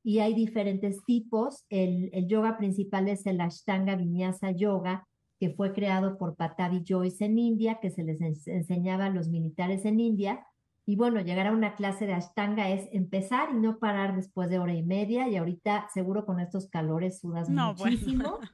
y 0.05 0.19
hay 0.19 0.35
diferentes 0.35 1.03
tipos. 1.07 1.65
El, 1.71 2.11
el 2.13 2.29
yoga 2.29 2.59
principal 2.59 3.09
es 3.09 3.25
el 3.25 3.41
Ashtanga 3.41 3.97
Vinyasa 3.97 4.51
Yoga, 4.51 5.09
que 5.39 5.51
fue 5.51 5.73
creado 5.73 6.19
por 6.19 6.37
Patavi 6.37 6.85
Joyce 6.87 7.25
en 7.25 7.39
India, 7.39 7.79
que 7.81 7.91
se 7.91 8.03
les 8.03 8.21
enseñaba 8.47 9.07
a 9.07 9.11
los 9.11 9.29
militares 9.29 9.85
en 9.85 10.01
India. 10.01 10.47
Y 10.87 10.97
bueno, 10.97 11.21
llegar 11.21 11.49
a 11.49 11.53
una 11.53 11.75
clase 11.75 12.07
de 12.07 12.15
Ashtanga 12.15 12.71
es 12.71 12.89
empezar 12.93 13.51
y 13.53 13.59
no 13.59 13.79
parar 13.79 14.15
después 14.15 14.49
de 14.49 14.59
hora 14.59 14.75
y 14.75 14.83
media. 14.83 15.29
Y 15.29 15.37
ahorita 15.37 15.89
seguro 15.93 16.25
con 16.25 16.41
estos 16.41 16.69
calores 16.69 17.21
sudas 17.21 17.49
muchísimo. 17.49 18.39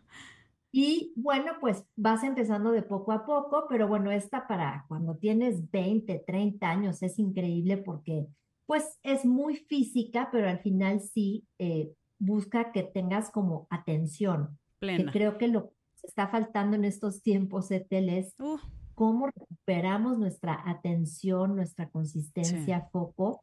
Y 0.74 1.12
bueno, 1.16 1.52
pues 1.60 1.84
vas 1.96 2.24
empezando 2.24 2.72
de 2.72 2.80
poco 2.80 3.12
a 3.12 3.26
poco, 3.26 3.66
pero 3.68 3.88
bueno, 3.88 4.10
esta 4.10 4.46
para 4.48 4.86
cuando 4.88 5.16
tienes 5.16 5.70
20, 5.70 6.24
30 6.26 6.66
años 6.66 7.02
es 7.02 7.18
increíble 7.18 7.76
porque 7.76 8.26
pues 8.64 8.98
es 9.02 9.26
muy 9.26 9.56
física, 9.56 10.30
pero 10.32 10.48
al 10.48 10.60
final 10.60 11.00
sí 11.00 11.46
eh, 11.58 11.92
busca 12.18 12.72
que 12.72 12.84
tengas 12.84 13.30
como 13.30 13.66
atención. 13.68 14.58
Plena. 14.78 15.04
Que 15.04 15.18
creo 15.18 15.36
que 15.36 15.48
lo 15.48 15.74
está 16.02 16.28
faltando 16.28 16.76
en 16.76 16.84
estos 16.84 17.22
tiempos, 17.22 17.70
Etel, 17.70 18.08
es 18.08 18.34
uh. 18.38 18.58
cómo 18.94 19.26
recuperamos 19.26 20.18
nuestra 20.18 20.62
atención, 20.68 21.56
nuestra 21.56 21.88
consistencia, 21.88 22.88
foco 22.92 23.42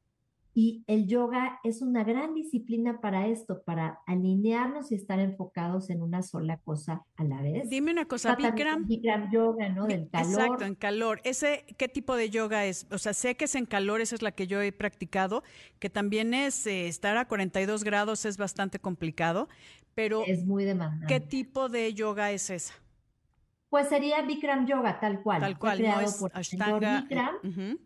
y 0.54 0.84
el 0.88 1.08
yoga 1.08 1.60
es 1.64 1.82
una 1.82 2.04
gran 2.04 2.34
disciplina 2.34 3.00
para 3.02 3.28
esto, 3.28 3.62
para 3.64 4.00
alinearnos 4.08 4.92
y 4.92 4.96
estar 4.96 5.20
enfocados 5.20 5.90
en 5.90 6.02
una 6.02 6.24
sola 6.24 6.58
cosa 6.58 7.06
a 7.16 7.24
la 7.24 7.42
vez. 7.42 7.70
Dime 7.70 7.92
una 7.92 8.06
cosa, 8.06 8.36
Bikram. 8.36 8.88
Bikram 8.88 9.32
yoga, 9.32 9.70
¿no? 9.70 9.86
Del 9.86 10.10
calor. 10.10 10.32
Exacto, 10.32 10.66
en 10.66 10.76
calor. 10.76 11.22
¿Ese 11.24 11.66
qué 11.78 11.88
tipo 11.88 12.16
de 12.16 12.30
yoga 12.30 12.66
es? 12.66 12.88
O 12.92 12.98
sea, 12.98 13.14
sé 13.14 13.36
que 13.36 13.46
es 13.46 13.56
en 13.56 13.66
calor, 13.66 14.02
esa 14.02 14.16
es 14.16 14.22
la 14.22 14.32
que 14.32 14.48
yo 14.48 14.62
he 14.62 14.72
practicado, 14.72 15.44
que 15.80 15.90
también 15.90 16.34
es 16.34 16.66
eh, 16.66 16.88
estar 16.88 17.16
a 17.18 17.28
42 17.28 17.84
grados 17.84 18.26
es 18.26 18.38
bastante 18.38 18.80
complicado, 18.80 19.48
pero 19.94 20.24
es 20.26 20.46
muy 20.46 20.66
demandante. 20.66 21.08
¿Qué 21.08 21.20
tipo 21.20 21.70
de 21.70 21.94
yoga 21.94 22.32
es 22.32 22.50
esa? 22.50 22.74
Pues 23.70 23.88
sería 23.88 24.24
Bikram 24.24 24.66
yoga, 24.66 25.00
tal 25.00 25.22
cual. 25.22 25.42
Tal 25.42 25.60
cual, 25.60 25.82
no 25.82 26.02
es 26.02 26.16
por 26.16 26.32
Ashtanga. 26.36 27.02
Bikram. 27.02 27.78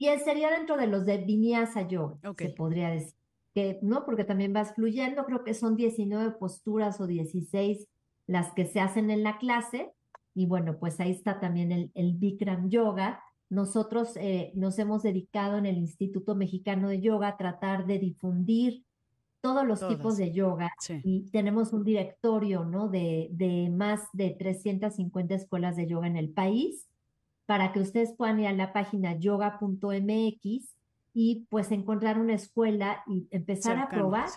Y 0.00 0.08
sería 0.24 0.50
dentro 0.50 0.78
de 0.78 0.86
los 0.86 1.04
de 1.04 1.18
Vinyasa 1.18 1.86
Yoga, 1.86 2.16
se 2.38 2.48
podría 2.48 2.88
decir. 2.88 3.14
Que, 3.52 3.78
¿no? 3.82 4.06
Porque 4.06 4.24
también 4.24 4.54
vas 4.54 4.74
fluyendo, 4.74 5.26
creo 5.26 5.44
que 5.44 5.52
son 5.52 5.76
19 5.76 6.38
posturas 6.38 7.00
o 7.02 7.06
16 7.06 7.86
las 8.26 8.54
que 8.54 8.64
se 8.64 8.80
hacen 8.80 9.10
en 9.10 9.22
la 9.22 9.36
clase. 9.36 9.92
Y 10.34 10.46
bueno, 10.46 10.78
pues 10.78 10.98
ahí 11.00 11.10
está 11.10 11.38
también 11.38 11.70
el, 11.70 11.90
el 11.94 12.14
Bikram 12.14 12.70
Yoga. 12.70 13.22
Nosotros 13.50 14.16
eh, 14.16 14.52
nos 14.54 14.78
hemos 14.78 15.02
dedicado 15.02 15.58
en 15.58 15.66
el 15.66 15.76
Instituto 15.76 16.34
Mexicano 16.34 16.88
de 16.88 17.02
Yoga 17.02 17.28
a 17.28 17.36
tratar 17.36 17.84
de 17.84 17.98
difundir 17.98 18.86
todos 19.42 19.66
los 19.66 19.86
tipos 19.86 20.16
de 20.16 20.32
yoga 20.32 20.70
y 21.02 21.30
tenemos 21.30 21.72
un 21.72 21.82
directorio, 21.82 22.64
¿no? 22.64 22.88
De, 22.88 23.28
de 23.32 23.70
más 23.70 24.02
de 24.12 24.30
350 24.30 25.34
escuelas 25.34 25.76
de 25.76 25.86
yoga 25.86 26.06
en 26.06 26.16
el 26.16 26.30
país 26.30 26.89
para 27.50 27.72
que 27.72 27.80
ustedes 27.80 28.12
puedan 28.16 28.38
ir 28.38 28.46
a 28.46 28.52
la 28.52 28.72
página 28.72 29.18
yoga.mx 29.18 30.76
y 31.12 31.46
pues 31.50 31.72
encontrar 31.72 32.16
una 32.16 32.34
escuela 32.34 33.02
y 33.08 33.26
empezar 33.32 33.76
a 33.76 33.88
probar. 33.88 34.28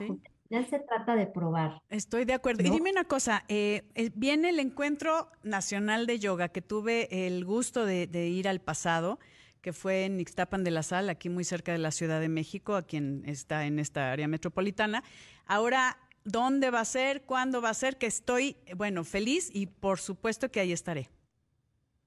Ya 0.50 0.64
se 0.64 0.80
trata 0.80 1.16
de 1.16 1.28
probar. 1.28 1.80
Estoy 1.92 2.26
de 2.26 2.34
acuerdo. 2.34 2.64
Y 2.64 2.72
dime 2.72 2.90
una 2.90 3.04
cosa, 3.04 3.46
eh, 3.50 3.84
eh, 3.94 4.10
viene 4.16 4.50
el 4.50 4.58
encuentro 4.58 5.30
nacional 5.44 6.08
de 6.08 6.18
yoga 6.18 6.50
que 6.50 6.64
tuve 6.64 7.28
el 7.28 7.46
gusto 7.46 7.86
de, 7.86 8.28
ir 8.30 8.48
al 8.48 8.62
pasado, 8.62 9.20
que 9.62 9.74
fue 9.74 10.06
en 10.06 10.20
Ixtapan 10.20 10.64
de 10.64 10.72
la 10.72 10.82
Sal, 10.82 11.08
aquí 11.08 11.30
muy 11.30 11.44
cerca 11.44 11.72
de 11.72 11.78
la 11.78 11.92
Ciudad 11.92 12.20
de 12.20 12.30
México, 12.30 12.76
a 12.76 12.82
quien 12.82 13.22
está 13.28 13.68
en 13.68 13.78
esta 13.78 14.12
área 14.12 14.28
metropolitana. 14.28 15.04
Ahora, 15.46 16.00
¿dónde 16.24 16.72
va 16.72 16.80
a 16.80 16.86
ser? 16.86 17.26
¿Cuándo 17.26 17.62
va 17.62 17.70
a 17.70 17.76
ser? 17.76 18.00
Que 18.00 18.08
estoy, 18.08 18.58
bueno, 18.76 19.04
feliz 19.04 19.52
y 19.54 19.68
por 19.68 20.00
supuesto 20.00 20.50
que 20.50 20.62
ahí 20.62 20.72
estaré. 20.72 21.12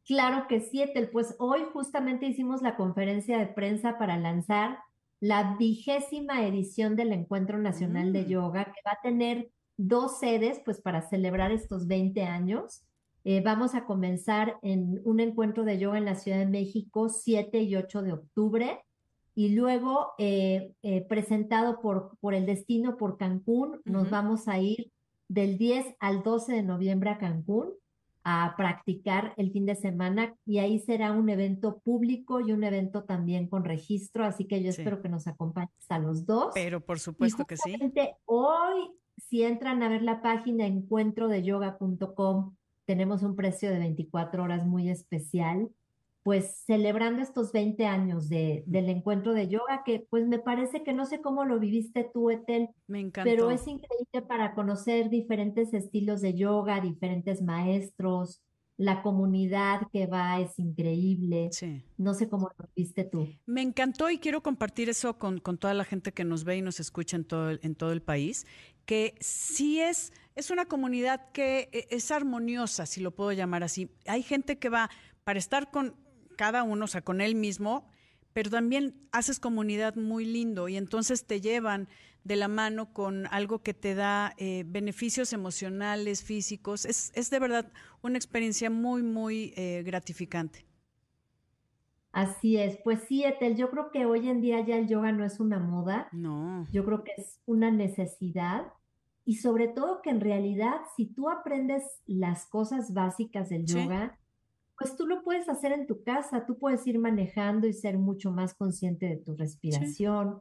Claro 0.06 0.46
que 0.48 0.60
sí, 0.60 0.82
Etel. 0.82 1.10
Pues 1.10 1.34
hoy 1.38 1.62
justamente 1.72 2.26
hicimos 2.26 2.62
la 2.62 2.76
conferencia 2.76 3.38
de 3.38 3.48
prensa 3.48 3.98
para 3.98 4.16
lanzar 4.16 4.78
la 5.18 5.56
vigésima 5.58 6.46
edición 6.46 6.94
del 6.94 7.12
Encuentro 7.12 7.58
Nacional 7.58 8.12
de 8.12 8.22
mm. 8.22 8.28
Yoga, 8.28 8.64
que 8.66 8.80
va 8.86 8.92
a 8.92 9.02
tener 9.02 9.50
dos 9.76 10.20
sedes, 10.20 10.60
pues 10.64 10.80
para 10.80 11.02
celebrar 11.02 11.50
estos 11.50 11.88
20 11.88 12.22
años. 12.22 12.84
Eh, 13.25 13.42
vamos 13.44 13.75
a 13.75 13.84
comenzar 13.84 14.58
en 14.62 15.00
un 15.04 15.18
encuentro 15.18 15.64
de 15.64 15.78
yoga 15.78 15.98
en 15.98 16.04
la 16.04 16.14
Ciudad 16.14 16.38
de 16.38 16.46
México, 16.46 17.08
7 17.08 17.60
y 17.62 17.75
8 17.75 18.02
de 18.02 18.12
octubre, 18.12 18.84
y 19.34 19.56
luego 19.56 20.12
eh, 20.18 20.72
eh, 20.82 21.04
presentado 21.08 21.80
por, 21.80 22.16
por 22.20 22.34
El 22.34 22.46
Destino 22.46 22.96
por 22.96 23.18
Cancún, 23.18 23.80
nos 23.84 24.08
vamos 24.08 24.46
a 24.46 24.60
ir 24.60 24.92
del 25.28 25.58
10 25.58 25.96
al 25.98 26.22
12 26.22 26.52
de 26.52 26.62
noviembre 26.62 27.10
a 27.10 27.18
Cancún 27.18 27.72
a 28.28 28.54
practicar 28.56 29.35
el 29.37 29.52
fin 29.52 29.66
de 29.66 29.76
semana 29.76 30.35
y 30.45 30.59
ahí 30.59 30.80
será 30.80 31.12
un 31.12 31.28
evento 31.28 31.78
público 31.78 32.40
y 32.40 32.50
un 32.50 32.64
evento 32.64 33.04
también 33.04 33.47
con 33.47 33.64
registro, 33.64 34.25
así 34.25 34.47
que 34.47 34.61
yo 34.64 34.71
espero 34.71 35.00
que 35.00 35.09
nos 35.09 35.28
acompañes 35.28 35.71
a 35.88 36.00
los 36.00 36.26
dos. 36.26 36.50
Pero 36.52 36.80
por 36.80 36.99
supuesto 36.99 37.45
que 37.45 37.56
sí. 37.56 37.76
Hoy, 38.25 38.90
si 39.16 39.45
entran 39.45 39.80
a 39.85 39.88
ver 39.88 40.02
la 40.02 40.23
página 40.23 40.66
encuentrodeyoga.com, 40.66 42.56
tenemos 42.85 43.23
un 43.23 43.37
precio 43.37 43.71
de 43.71 43.78
24 43.78 44.42
horas 44.42 44.66
muy 44.66 44.90
especial 44.90 45.71
pues 46.26 46.64
celebrando 46.66 47.23
estos 47.23 47.52
20 47.52 47.87
años 47.87 48.28
de, 48.28 48.64
del 48.66 48.88
encuentro 48.88 49.33
de 49.33 49.47
yoga, 49.47 49.85
que 49.85 50.04
pues 50.11 50.26
me 50.26 50.40
parece 50.40 50.83
que 50.83 50.92
no 50.92 51.06
sé 51.06 51.21
cómo 51.21 51.45
lo 51.45 51.61
viviste 51.61 52.11
tú, 52.12 52.33
Etel, 52.33 52.68
me 52.88 52.99
encantó. 52.99 53.30
pero 53.30 53.52
es 53.52 53.64
increíble 53.68 54.23
para 54.26 54.52
conocer 54.56 55.09
diferentes 55.09 55.73
estilos 55.73 56.23
de 56.23 56.35
yoga, 56.35 56.80
diferentes 56.80 57.42
maestros, 57.42 58.42
la 58.76 59.02
comunidad 59.02 59.83
que 59.92 60.09
va 60.09 60.40
es 60.40 60.59
increíble. 60.59 61.50
Sí. 61.52 61.85
No 61.97 62.12
sé 62.12 62.28
cómo 62.28 62.50
lo 62.59 62.68
viste 62.75 63.04
tú. 63.04 63.28
Me 63.47 63.62
encantó 63.62 64.11
y 64.11 64.18
quiero 64.18 64.42
compartir 64.42 64.88
eso 64.88 65.21
con, 65.21 65.38
con 65.38 65.59
toda 65.59 65.75
la 65.75 65.85
gente 65.85 66.11
que 66.11 66.25
nos 66.25 66.42
ve 66.42 66.56
y 66.56 66.61
nos 66.61 66.80
escucha 66.80 67.16
en 67.16 67.25
todo, 67.25 67.50
en 67.50 67.76
todo 67.76 67.92
el 67.92 68.02
país, 68.02 68.49
que 68.85 69.14
sí 69.21 69.80
es, 69.80 70.12
es 70.35 70.50
una 70.50 70.64
comunidad 70.64 71.30
que 71.30 71.68
e, 71.71 71.87
es 71.90 72.11
armoniosa, 72.11 72.85
si 72.85 73.00
lo 73.00 73.12
puedo 73.12 73.30
llamar 73.30 73.62
así. 73.62 73.92
Hay 74.06 74.25
gente 74.25 74.59
que 74.59 74.71
va 74.71 74.90
para 75.23 75.38
estar 75.38 75.71
con, 75.71 75.95
cada 76.37 76.62
uno, 76.62 76.85
o 76.85 76.88
sea, 76.88 77.02
con 77.02 77.21
él 77.21 77.35
mismo, 77.35 77.88
pero 78.33 78.50
también 78.50 78.95
haces 79.12 79.40
comunidad 79.40 79.97
muy 79.97 80.25
lindo 80.25 80.69
y 80.69 80.76
entonces 80.76 81.26
te 81.26 81.40
llevan 81.40 81.88
de 82.23 82.37
la 82.37 82.49
mano 82.49 82.93
con 82.93 83.26
algo 83.28 83.61
que 83.62 83.73
te 83.73 83.95
da 83.95 84.35
eh, 84.37 84.64
beneficios 84.66 85.33
emocionales, 85.33 86.23
físicos. 86.23 86.85
Es, 86.85 87.12
es, 87.14 87.31
de 87.31 87.38
verdad 87.38 87.73
una 88.02 88.19
experiencia 88.19 88.69
muy, 88.69 89.02
muy 89.02 89.55
eh, 89.57 89.83
gratificante. 89.87 90.66
Así 92.12 92.57
es, 92.57 92.78
pues 92.83 93.00
sí, 93.09 93.25
Etel, 93.25 93.57
yo 93.57 93.71
creo 93.71 93.90
que 93.90 94.07
hoy 94.07 94.28
en 94.28 94.40
día 94.40 94.64
ya 94.64 94.76
el 94.76 94.88
yoga 94.88 95.12
no 95.12 95.25
es 95.25 95.38
una 95.38 95.59
moda. 95.59 96.09
No. 96.12 96.66
Yo 96.73 96.85
creo 96.85 97.05
que 97.05 97.12
es 97.16 97.40
una 97.47 97.71
necesidad 97.71 98.73
y 99.25 99.37
sobre 99.37 99.69
todo 99.69 100.02
que 100.02 100.11
en 100.11 100.21
realidad 100.21 100.76
si 100.97 101.07
tú 101.07 101.28
aprendes 101.28 101.83
las 102.07 102.47
cosas 102.47 102.95
básicas 102.95 103.50
del 103.50 103.66
yoga, 103.66 104.19
pues 104.78 104.97
tú 104.97 105.06
lo 105.06 105.23
puedes 105.23 105.49
hacer 105.49 105.73
en 105.73 105.87
tu 105.87 106.02
casa, 106.02 106.45
tú 106.47 106.59
puedes 106.59 106.87
ir 106.87 106.99
manejando 106.99 107.66
y 107.66 107.73
ser 107.73 107.99
mucho 107.99 108.30
más 108.30 108.54
consciente 108.54 109.06
de 109.06 109.16
tu 109.16 109.35
respiración. 109.35 110.40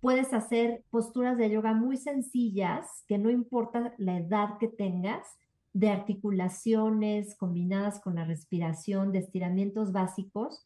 Puedes 0.00 0.32
hacer 0.32 0.84
posturas 0.90 1.36
de 1.36 1.50
yoga 1.50 1.74
muy 1.74 1.96
sencillas, 1.96 3.04
que 3.08 3.18
no 3.18 3.30
importa 3.30 3.94
la 3.98 4.18
edad 4.18 4.58
que 4.58 4.68
tengas, 4.68 5.26
de 5.72 5.90
articulaciones 5.90 7.34
combinadas 7.34 8.00
con 8.00 8.14
la 8.14 8.24
respiración, 8.24 9.12
de 9.12 9.18
estiramientos 9.18 9.92
básicos, 9.92 10.64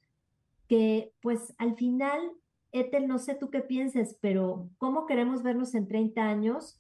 que 0.69 1.13
pues 1.23 1.55
al 1.59 1.75
final, 1.77 2.21
Ethel, 2.71 3.09
no 3.09 3.19
sé 3.19 3.35
tú 3.35 3.51
qué 3.51 3.61
pienses, 3.61 4.17
pero 4.21 4.69
¿cómo 4.79 5.07
queremos 5.07 5.43
vernos 5.43 5.75
en 5.75 5.89
30 5.89 6.23
años? 6.23 6.79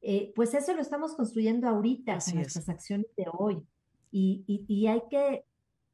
Eh, 0.00 0.32
pues 0.34 0.54
eso 0.54 0.74
lo 0.74 0.80
estamos 0.80 1.14
construyendo 1.14 1.68
ahorita 1.68 2.18
con 2.24 2.34
nuestras 2.36 2.68
acciones 2.68 3.06
de 3.16 3.26
hoy. 3.32 3.64
Y, 4.10 4.42
y, 4.46 4.64
y, 4.66 4.86
hay 4.86 5.02
que 5.10 5.44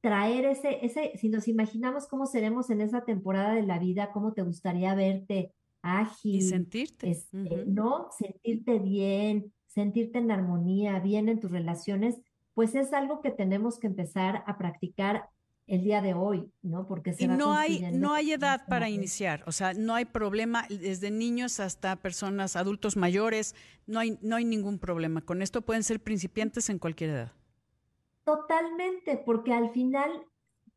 traer 0.04 0.44
ese, 0.44 0.84
ese, 0.84 1.12
si 1.16 1.30
nos 1.30 1.49
imaginamos 1.49 2.06
cómo 2.06 2.26
seremos 2.26 2.68
en 2.68 2.82
esa 2.82 3.06
temporada 3.06 3.54
de 3.54 3.62
la 3.62 3.78
vida, 3.78 4.12
cómo 4.12 4.34
te 4.34 4.42
gustaría 4.42 4.94
verte 4.94 5.54
ágil. 5.80 6.37
Y 6.37 6.42
sentirte. 6.42 7.11
Este, 7.11 7.64
¿No? 7.66 8.08
Sentirte 8.11 8.78
bien, 8.80 9.50
sentirte 9.66 10.18
en 10.18 10.30
armonía, 10.30 11.00
bien 11.00 11.30
en 11.30 11.40
tus 11.40 11.50
relaciones, 11.50 12.20
pues 12.52 12.75
es 12.75 12.92
algo 12.92 13.23
que 13.23 13.30
tenemos 13.30 13.78
que 13.78 13.87
empezar 13.87 14.44
a 14.46 14.58
practicar 14.58 15.30
el 15.66 15.82
día 15.84 16.02
de 16.02 16.12
hoy, 16.12 16.52
¿no? 16.61 16.87
Porque 16.87 17.14
se 17.14 17.25
y 17.25 17.26
no 17.26 17.54
hay 17.54 17.90
no 17.90 18.12
hay 18.12 18.32
edad 18.32 18.66
para 18.68 18.90
iniciar, 18.90 19.42
o 19.46 19.52
sea, 19.52 19.73
no 19.73 19.94
hay 19.94 20.04
problema 20.04 20.66
desde 20.68 21.11
niños 21.11 21.61
hasta 21.61 21.96
personas 21.96 22.56
adultos 22.56 22.99
mayores, 22.99 23.54
no 23.87 24.00
hay 24.00 24.18
no 24.20 24.37
hay 24.37 24.44
ningún 24.44 24.78
problema. 24.78 25.23
Con 25.23 25.40
esto 25.40 25.62
pueden 25.62 25.82
ser 25.82 26.00
principiantes 26.00 26.68
en 26.68 26.78
cualquier 26.78 27.08
edad. 27.08 27.32
Totalmente, 28.25 29.23
porque 29.25 29.52
al 29.52 29.71
final 29.71 30.26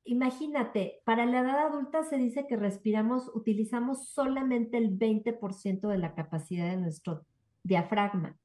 imagínate, 0.08 1.02
para 1.04 1.26
la 1.26 1.42
edad 1.42 1.68
adulta 1.68 2.04
se 2.04 2.18
dice 2.18 2.48
que 2.48 2.56
respiramos, 2.56 3.30
utilizamos 3.36 4.10
solamente 4.10 4.78
el 4.78 4.98
20% 4.98 5.88
de 5.88 5.98
la 5.98 6.16
capacidad 6.16 6.70
de 6.70 6.78
nuestro 6.78 7.26
diafragma. 7.64 8.38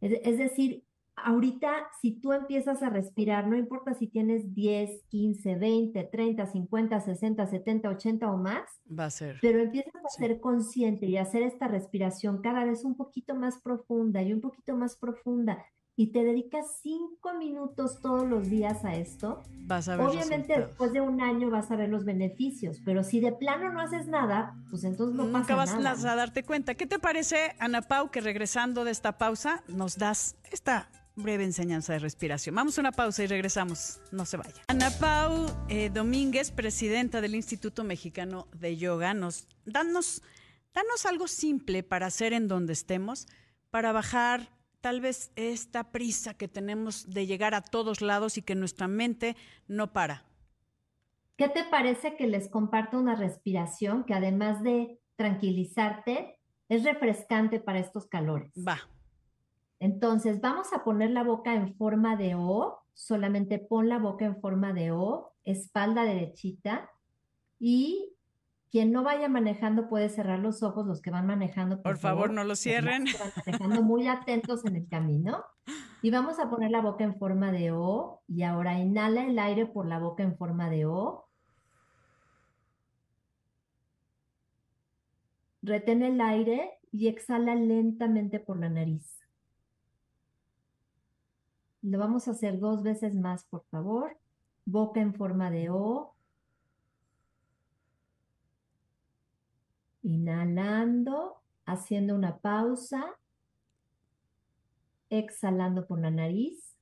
Es, 0.00 0.36
decir, 0.38 0.84
ahorita 1.16 1.88
si 2.02 2.20
tú 2.20 2.32
empiezas 2.32 2.82
a 2.82 2.90
respirar, 2.90 3.46
no 3.46 3.56
importa 3.56 3.94
si 3.94 4.08
tienes 4.08 4.54
10, 4.54 5.04
15, 5.08 5.54
20, 5.54 6.04
30, 6.04 6.46
50, 6.46 7.00
60, 7.00 7.46
70, 7.46 7.88
80 7.88 8.32
o 8.32 8.36
más, 8.36 8.68
va 8.86 9.06
a 9.06 9.10
ser. 9.10 9.38
Pero 9.40 9.60
empiezas 9.60 9.94
a 9.94 10.08
ser 10.08 10.40
consciente 10.40 11.06
y 11.06 11.16
a 11.16 11.22
hacer 11.22 11.42
esta 11.42 11.68
respiración 11.68 12.42
cada 12.42 12.64
vez 12.64 12.84
un 12.84 12.96
poquito 12.96 13.36
más 13.36 13.62
profunda 13.62 14.20
y 14.22 14.32
un 14.32 14.40
poquito 14.40 14.76
más 14.76 14.96
profunda 14.96 15.64
y 15.96 16.08
te 16.08 16.24
dedicas 16.24 16.66
cinco 16.82 17.34
minutos 17.34 18.00
todos 18.00 18.28
los 18.28 18.48
días 18.48 18.84
a 18.84 18.94
esto, 18.94 19.42
vas 19.66 19.88
a 19.88 19.96
ver 19.96 20.06
obviamente 20.06 20.58
después 20.58 20.92
de 20.92 21.00
un 21.00 21.20
año 21.20 21.50
vas 21.50 21.70
a 21.70 21.76
ver 21.76 21.88
los 21.88 22.04
beneficios, 22.04 22.80
pero 22.84 23.04
si 23.04 23.20
de 23.20 23.32
plano 23.32 23.72
no 23.72 23.80
haces 23.80 24.08
nada, 24.08 24.56
pues 24.70 24.84
entonces 24.84 25.16
no 25.16 25.24
Nunca 25.24 25.56
pasa 25.56 25.78
vas 25.78 26.04
a 26.04 26.16
darte 26.16 26.42
cuenta. 26.42 26.74
¿Qué 26.74 26.86
te 26.86 26.98
parece, 26.98 27.54
Ana 27.58 27.82
Pau, 27.82 28.10
que 28.10 28.20
regresando 28.20 28.84
de 28.84 28.90
esta 28.90 29.18
pausa 29.18 29.62
nos 29.68 29.96
das 29.96 30.36
esta 30.50 30.90
breve 31.14 31.44
enseñanza 31.44 31.92
de 31.92 32.00
respiración? 32.00 32.56
Vamos 32.56 32.76
a 32.76 32.80
una 32.80 32.92
pausa 32.92 33.22
y 33.22 33.26
regresamos. 33.28 34.00
No 34.10 34.24
se 34.24 34.36
vaya. 34.36 34.62
Ana 34.66 34.90
Pau 34.98 35.46
eh, 35.68 35.90
Domínguez, 35.90 36.50
presidenta 36.50 37.20
del 37.20 37.36
Instituto 37.36 37.84
Mexicano 37.84 38.48
de 38.52 38.76
Yoga, 38.76 39.14
nos 39.14 39.46
danos, 39.64 40.22
danos 40.74 41.06
algo 41.06 41.28
simple 41.28 41.84
para 41.84 42.06
hacer 42.06 42.32
en 42.32 42.48
donde 42.48 42.72
estemos, 42.72 43.28
para 43.70 43.92
bajar 43.92 44.53
tal 44.84 45.00
vez 45.00 45.32
esta 45.34 45.92
prisa 45.92 46.34
que 46.34 46.46
tenemos 46.46 47.08
de 47.08 47.26
llegar 47.26 47.54
a 47.54 47.62
todos 47.62 48.02
lados 48.02 48.36
y 48.36 48.42
que 48.42 48.54
nuestra 48.54 48.86
mente 48.86 49.34
no 49.66 49.94
para. 49.94 50.26
¿Qué 51.38 51.48
te 51.48 51.64
parece 51.64 52.16
que 52.16 52.26
les 52.26 52.50
comparto 52.50 52.98
una 52.98 53.14
respiración 53.14 54.04
que 54.04 54.12
además 54.12 54.62
de 54.62 55.00
tranquilizarte, 55.16 56.38
es 56.68 56.84
refrescante 56.84 57.60
para 57.60 57.78
estos 57.78 58.06
calores? 58.08 58.52
Va. 58.58 58.78
Entonces, 59.80 60.42
vamos 60.42 60.70
a 60.74 60.84
poner 60.84 61.12
la 61.12 61.24
boca 61.24 61.54
en 61.54 61.74
forma 61.76 62.16
de 62.16 62.34
O, 62.34 62.82
solamente 62.92 63.58
pon 63.58 63.88
la 63.88 63.98
boca 63.98 64.26
en 64.26 64.38
forma 64.38 64.74
de 64.74 64.90
O, 64.90 65.32
espalda 65.44 66.02
derechita 66.02 66.90
y 67.58 68.13
quien 68.74 68.90
no 68.90 69.04
vaya 69.04 69.28
manejando 69.28 69.88
puede 69.88 70.08
cerrar 70.08 70.40
los 70.40 70.64
ojos, 70.64 70.84
los 70.84 71.00
que 71.00 71.12
van 71.12 71.28
manejando. 71.28 71.80
Por, 71.80 71.96
favor, 71.96 72.32
no 72.32 72.42
lo 72.42 72.56
cierren. 72.56 73.04
Van 73.04 73.30
manejando 73.46 73.82
muy 73.84 74.08
atentos 74.08 74.64
en 74.64 74.74
el 74.74 74.88
camino. 74.88 75.44
Y 76.02 76.10
vamos 76.10 76.40
a 76.40 76.50
poner 76.50 76.72
la 76.72 76.80
boca 76.80 77.04
en 77.04 77.16
forma 77.16 77.52
de 77.52 77.70
O. 77.70 78.20
Y 78.26 78.42
ahora 78.42 78.76
inhala 78.80 79.26
el 79.26 79.38
aire 79.38 79.64
por 79.66 79.86
la 79.86 80.00
boca 80.00 80.24
en 80.24 80.36
forma 80.36 80.70
de 80.70 80.86
O. 80.86 81.28
Retén 85.62 86.02
el 86.02 86.20
aire 86.20 86.72
y 86.90 87.06
exhala 87.06 87.54
lentamente 87.54 88.40
por 88.40 88.58
la 88.58 88.70
nariz. 88.70 89.20
Lo 91.80 92.00
vamos 92.00 92.26
a 92.26 92.32
hacer 92.32 92.58
dos 92.58 92.82
veces 92.82 93.14
más, 93.14 93.44
por 93.44 93.62
favor. 93.66 94.18
Boca 94.64 95.00
en 95.00 95.14
forma 95.14 95.52
de 95.52 95.70
O. 95.70 96.13
Inhalando, 100.04 101.42
haciendo 101.64 102.14
una 102.14 102.38
pausa. 102.38 103.16
Exhalando 105.10 105.86
por 105.86 106.00
la 106.00 106.10
nariz. 106.10 106.76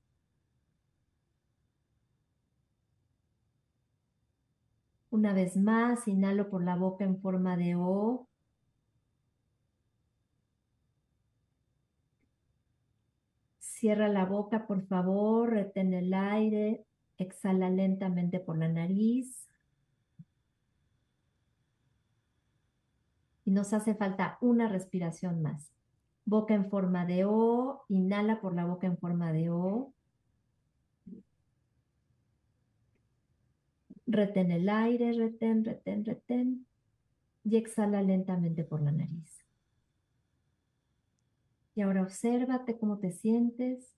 Una 5.11 5.35
vez 5.35 5.57
más, 5.57 6.09
inhalo 6.09 6.51
por 6.51 6.65
la 6.65 6.75
boca 6.75 7.05
en 7.05 7.21
forma 7.21 7.57
de 7.57 7.77
O. 7.77 8.27
Cierra 13.59 14.09
la 14.09 14.25
boca, 14.25 14.67
por 14.67 14.87
favor, 14.87 15.51
retén 15.51 15.93
el 15.93 16.15
aire, 16.15 16.85
exhala 17.19 17.69
lentamente 17.69 18.41
por 18.41 18.57
la 18.57 18.69
nariz. 18.69 19.52
Y 23.45 23.51
nos 23.51 23.73
hace 23.73 23.95
falta 23.95 24.39
una 24.41 24.69
respiración 24.69 25.43
más. 25.43 25.73
Boca 26.25 26.55
en 26.55 26.71
forma 26.71 27.05
de 27.05 27.25
O, 27.25 27.85
inhala 27.89 28.41
por 28.41 28.55
la 28.55 28.65
boca 28.65 28.87
en 28.87 28.99
forma 28.99 29.33
de 29.33 29.51
O. 29.51 29.93
Retén 34.07 34.51
el 34.51 34.69
aire, 34.69 35.13
retén, 35.13 35.65
retén, 35.65 36.05
retén. 36.05 36.67
Y 37.45 37.57
exhala 37.57 38.03
lentamente 38.03 38.63
por 38.63 38.81
la 38.83 38.93
nariz. 38.93 39.45
Y 41.75 41.81
ahora 41.81 42.03
obsérvate 42.03 42.79
cómo 42.79 42.99
te 42.99 43.11
sientes. 43.11 43.97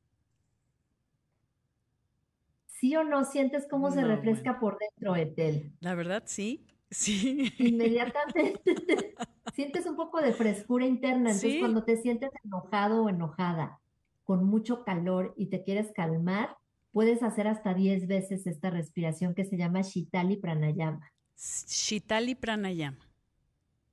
¿Sí 2.67 2.97
o 2.97 3.05
no 3.05 3.25
sientes 3.25 3.67
cómo 3.69 3.91
se 3.91 4.05
refresca 4.05 4.61
por 4.61 4.79
dentro, 4.79 5.17
Etel? 5.17 5.73
La 5.81 5.95
verdad, 5.95 6.23
sí. 6.27 6.67
Sí. 6.91 7.53
Inmediatamente 7.59 9.17
sientes 9.55 9.87
un 9.87 9.97
poco 9.97 10.21
de 10.21 10.33
frescura 10.33 10.87
interna. 10.87 11.31
Entonces, 11.31 11.61
cuando 11.61 11.85
te 11.85 11.97
sientes 11.97 12.31
enojado 12.45 13.05
o 13.05 13.09
enojada, 13.09 13.81
con 14.25 14.45
mucho 14.45 14.85
calor 14.85 15.35
y 15.37 15.47
te 15.47 15.63
quieres 15.63 15.93
calmar, 15.93 16.57
puedes 16.93 17.23
hacer 17.23 17.47
hasta 17.47 17.75
10 17.75 18.07
veces 18.07 18.47
esta 18.47 18.71
respiración 18.71 19.35
que 19.35 19.45
se 19.45 19.57
llama 19.57 19.83
Shitali 19.83 20.37
Pranayama. 20.37 21.11
Shitali 21.37 22.35
Pranayama. 22.35 22.99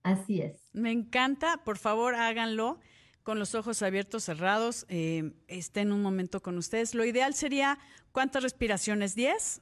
Así 0.04 0.42
es. 0.42 0.70
Me 0.74 0.92
encanta, 0.92 1.58
por 1.64 1.78
favor 1.78 2.16
háganlo 2.16 2.80
con 3.24 3.38
los 3.38 3.54
ojos 3.54 3.82
abiertos, 3.84 4.24
cerrados, 4.24 4.86
eh, 4.90 5.34
estén 5.48 5.92
un 5.92 6.02
momento 6.02 6.42
con 6.42 6.58
ustedes. 6.58 6.96
Lo 6.96 7.06
ideal 7.06 7.34
sería, 7.34 7.78
¿cuántas 8.12 8.42
respiraciones? 8.42 9.16
¿10? 9.16 9.62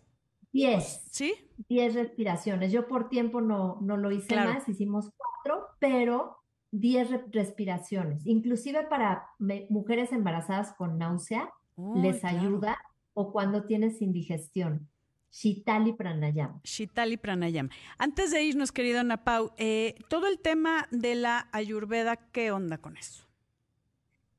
10. 0.54 1.02
¿Sí? 1.12 1.34
10 1.68 1.94
respiraciones. 1.94 2.72
Yo 2.72 2.88
por 2.88 3.10
tiempo 3.10 3.42
no, 3.42 3.78
no 3.82 3.98
lo 3.98 4.12
hice 4.12 4.36
más, 4.36 4.68
hicimos 4.70 5.12
cuatro, 5.16 5.59
pero 5.80 6.38
10 6.72 7.32
respiraciones. 7.32 8.26
Inclusive 8.26 8.84
para 8.84 9.28
mujeres 9.70 10.12
embarazadas 10.12 10.74
con 10.74 10.98
náusea, 10.98 11.50
les 11.96 12.24
ayuda 12.26 12.78
o 13.14 13.32
cuando 13.32 13.64
tienes 13.64 14.02
indigestión. 14.02 14.88
Shitali 15.32 15.94
Pranayama. 15.94 16.60
Shitali 16.64 17.18
Pranayama. 17.18 17.70
Antes 17.98 18.32
de 18.32 18.44
irnos, 18.44 18.72
querida 18.72 19.02
Ana 19.02 19.24
Pau, 19.24 19.52
eh, 19.58 19.96
todo 20.10 20.28
el 20.28 20.40
tema 20.40 20.88
de 20.92 21.16
la 21.16 21.50
ayurveda, 21.52 22.18
¿qué 22.32 22.52
onda 22.52 22.80
con 22.80 22.98
eso? 22.98 23.30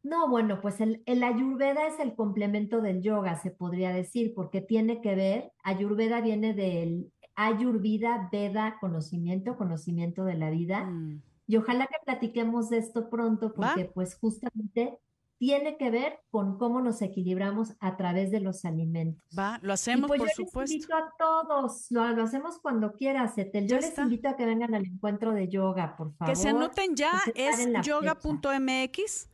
No, 0.03 0.29
bueno, 0.29 0.61
pues 0.61 0.81
el, 0.81 1.03
ayurveda 1.23 1.87
es 1.87 2.01
el 2.01 2.15
complemento 2.15 2.81
del 2.81 3.03
yoga, 3.03 3.37
se 3.37 3.51
podría 3.51 3.93
decir, 3.93 4.33
porque 4.35 4.61
tiene 4.61 5.01
que 5.01 5.15
ver, 5.15 5.53
ayurveda 5.63 6.21
viene 6.21 6.55
del 6.55 7.13
ayurveda, 7.37 8.29
veda, 8.33 8.79
conocimiento, 8.81 9.57
conocimiento 9.57 10.25
de 10.25 10.35
la 10.35 10.51
vida. 10.51 10.85
Mm. 10.85 11.23
Y 11.51 11.57
ojalá 11.57 11.89
que 11.89 11.97
platiquemos 12.05 12.71
de 12.71 12.79
esto 12.79 13.11
pronto, 13.11 13.53
porque 13.53 13.87
pues 13.87 14.15
justamente 14.15 15.01
tiene 15.37 15.77
que 15.77 15.91
ver 15.91 16.21
con 16.31 16.59
cómo 16.59 16.81
nos 16.81 17.03
equilibramos 17.03 17.75
a 17.81 17.97
través 17.97 18.31
de 18.31 18.39
los 18.39 18.65
alimentos. 18.65 19.21
Va, 19.37 19.59
lo 19.61 19.73
hacemos, 19.73 20.07
pues 20.07 20.21
por 20.21 20.29
yo 20.29 20.35
supuesto. 20.37 20.61
Les 20.61 20.85
invito 20.85 20.95
a 20.95 21.13
todos, 21.19 21.87
lo, 21.91 22.23
hacemos 22.23 22.61
cuando 22.61 22.93
quieras, 22.93 23.37
Etel. 23.37 23.67
Yo 23.67 23.79
les 23.79 23.99
invito 23.99 24.29
a 24.29 24.37
que 24.37 24.47
vengan 24.47 24.77
al 24.77 24.87
encuentro 24.87 25.33
de 25.33 25.49
yoga, 25.49 25.97
por 25.97 26.15
favor. 26.15 26.33
Que 26.33 26.41
se 26.41 26.51
anoten 26.51 26.95
ya, 26.95 27.21
es 27.35 27.69
yoga.mx 27.83 29.29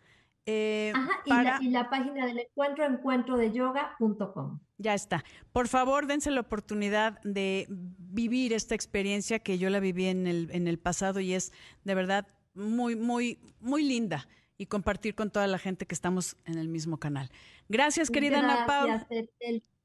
eh, 0.47 0.95
y, 1.27 1.69
la, 1.69 1.91
página 1.91 2.25
del 2.25 2.39
encuentro, 2.39 2.87
encuentrodeyoga.com. 2.87 4.61
Ya 4.79 4.95
está. 4.95 5.25
Por 5.53 5.69
favor, 5.69 6.07
dense 6.07 6.31
la 6.31 6.41
oportunidad 6.41 7.21
de 7.23 7.67
vivir 7.69 8.53
esta 8.53 8.75
experiencia 8.75 9.39
que 9.39 9.59
yo 9.59 9.71
la 9.71 9.81
viví 9.81 10.07
en 10.07 10.27
el, 10.27 10.51
en 10.53 10.69
el 10.69 10.79
pasado 10.79 11.21
y 11.21 11.33
es 11.33 11.53
de 11.85 11.95
verdad 11.95 12.27
muy, 12.55 12.95
muy, 12.97 13.39
muy 13.61 13.83
linda 13.83 14.29
y 14.59 14.67
compartir 14.67 15.15
con 15.15 15.31
toda 15.31 15.47
la 15.47 15.59
gente 15.59 15.87
que 15.87 15.95
estamos 15.95 16.37
en 16.45 16.59
el 16.59 16.69
mismo 16.69 16.99
canal. 16.99 17.31
Gracias, 17.69 18.11
querida 18.11 18.39
Ana 18.39 18.67
Paula. 18.67 19.07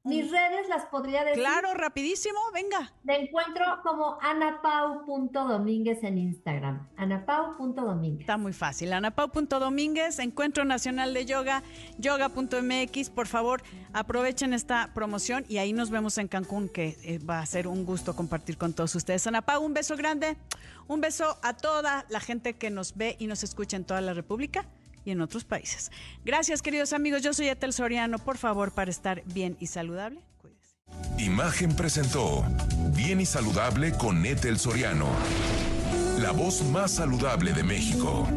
Mis 0.04 0.32
redes 0.32 0.68
las 0.68 0.86
podría 0.86 1.24
decir. 1.24 1.40
Claro, 1.40 1.74
rapidísimo, 1.74 2.38
venga. 2.52 2.92
Me 3.04 3.22
encuentro 3.22 3.64
como 3.84 4.18
anapau.domínguez 4.20 6.02
en 6.02 6.18
Instagram. 6.18 6.88
anapau.domínguez. 6.96 8.22
Está 8.22 8.36
muy 8.36 8.52
fácil. 8.52 8.92
anapau.domínguez, 8.92 10.18
Encuentro 10.18 10.64
Nacional 10.64 11.14
de 11.14 11.24
Yoga, 11.24 11.62
yoga.mx. 11.98 13.10
Por 13.10 13.28
favor, 13.28 13.62
aprovechen 13.92 14.54
esta 14.54 14.90
promoción 14.92 15.44
y 15.48 15.58
ahí 15.58 15.72
nos 15.72 15.90
vemos 15.90 16.18
en 16.18 16.26
Cancún, 16.26 16.68
que 16.68 16.96
eh, 17.04 17.18
va 17.18 17.38
a 17.38 17.46
ser 17.46 17.68
un 17.68 17.84
gusto 17.84 18.16
compartir 18.16 18.58
con 18.58 18.72
todos 18.72 18.96
ustedes. 18.96 19.24
Anapau, 19.28 19.64
un 19.64 19.72
beso 19.72 19.96
grande. 19.96 20.36
Un 20.88 21.00
beso 21.00 21.38
a 21.42 21.56
toda 21.56 22.06
la 22.08 22.18
gente 22.18 22.54
que 22.54 22.70
nos 22.70 22.96
ve 22.96 23.14
y 23.20 23.28
nos 23.28 23.44
escucha 23.44 23.76
en 23.76 23.84
toda 23.84 24.00
la 24.00 24.14
República 24.14 24.66
y 25.04 25.10
en 25.10 25.20
otros 25.20 25.44
países. 25.44 25.90
Gracias, 26.24 26.62
queridos 26.62 26.92
amigos. 26.92 27.22
Yo 27.22 27.32
soy 27.32 27.48
Etel 27.48 27.72
Soriano. 27.72 28.18
Por 28.18 28.38
favor, 28.38 28.72
para 28.72 28.90
estar 28.90 29.22
bien 29.26 29.56
y 29.60 29.66
saludable, 29.66 30.20
cuídese. 30.38 30.76
Imagen 31.18 31.74
presentó 31.74 32.44
Bien 32.94 33.20
y 33.20 33.26
Saludable 33.26 33.92
con 33.92 34.24
Ethel 34.24 34.58
Soriano. 34.58 35.06
La 36.18 36.30
voz 36.30 36.62
más 36.64 36.92
saludable 36.92 37.52
de 37.52 37.62
México. 37.62 38.28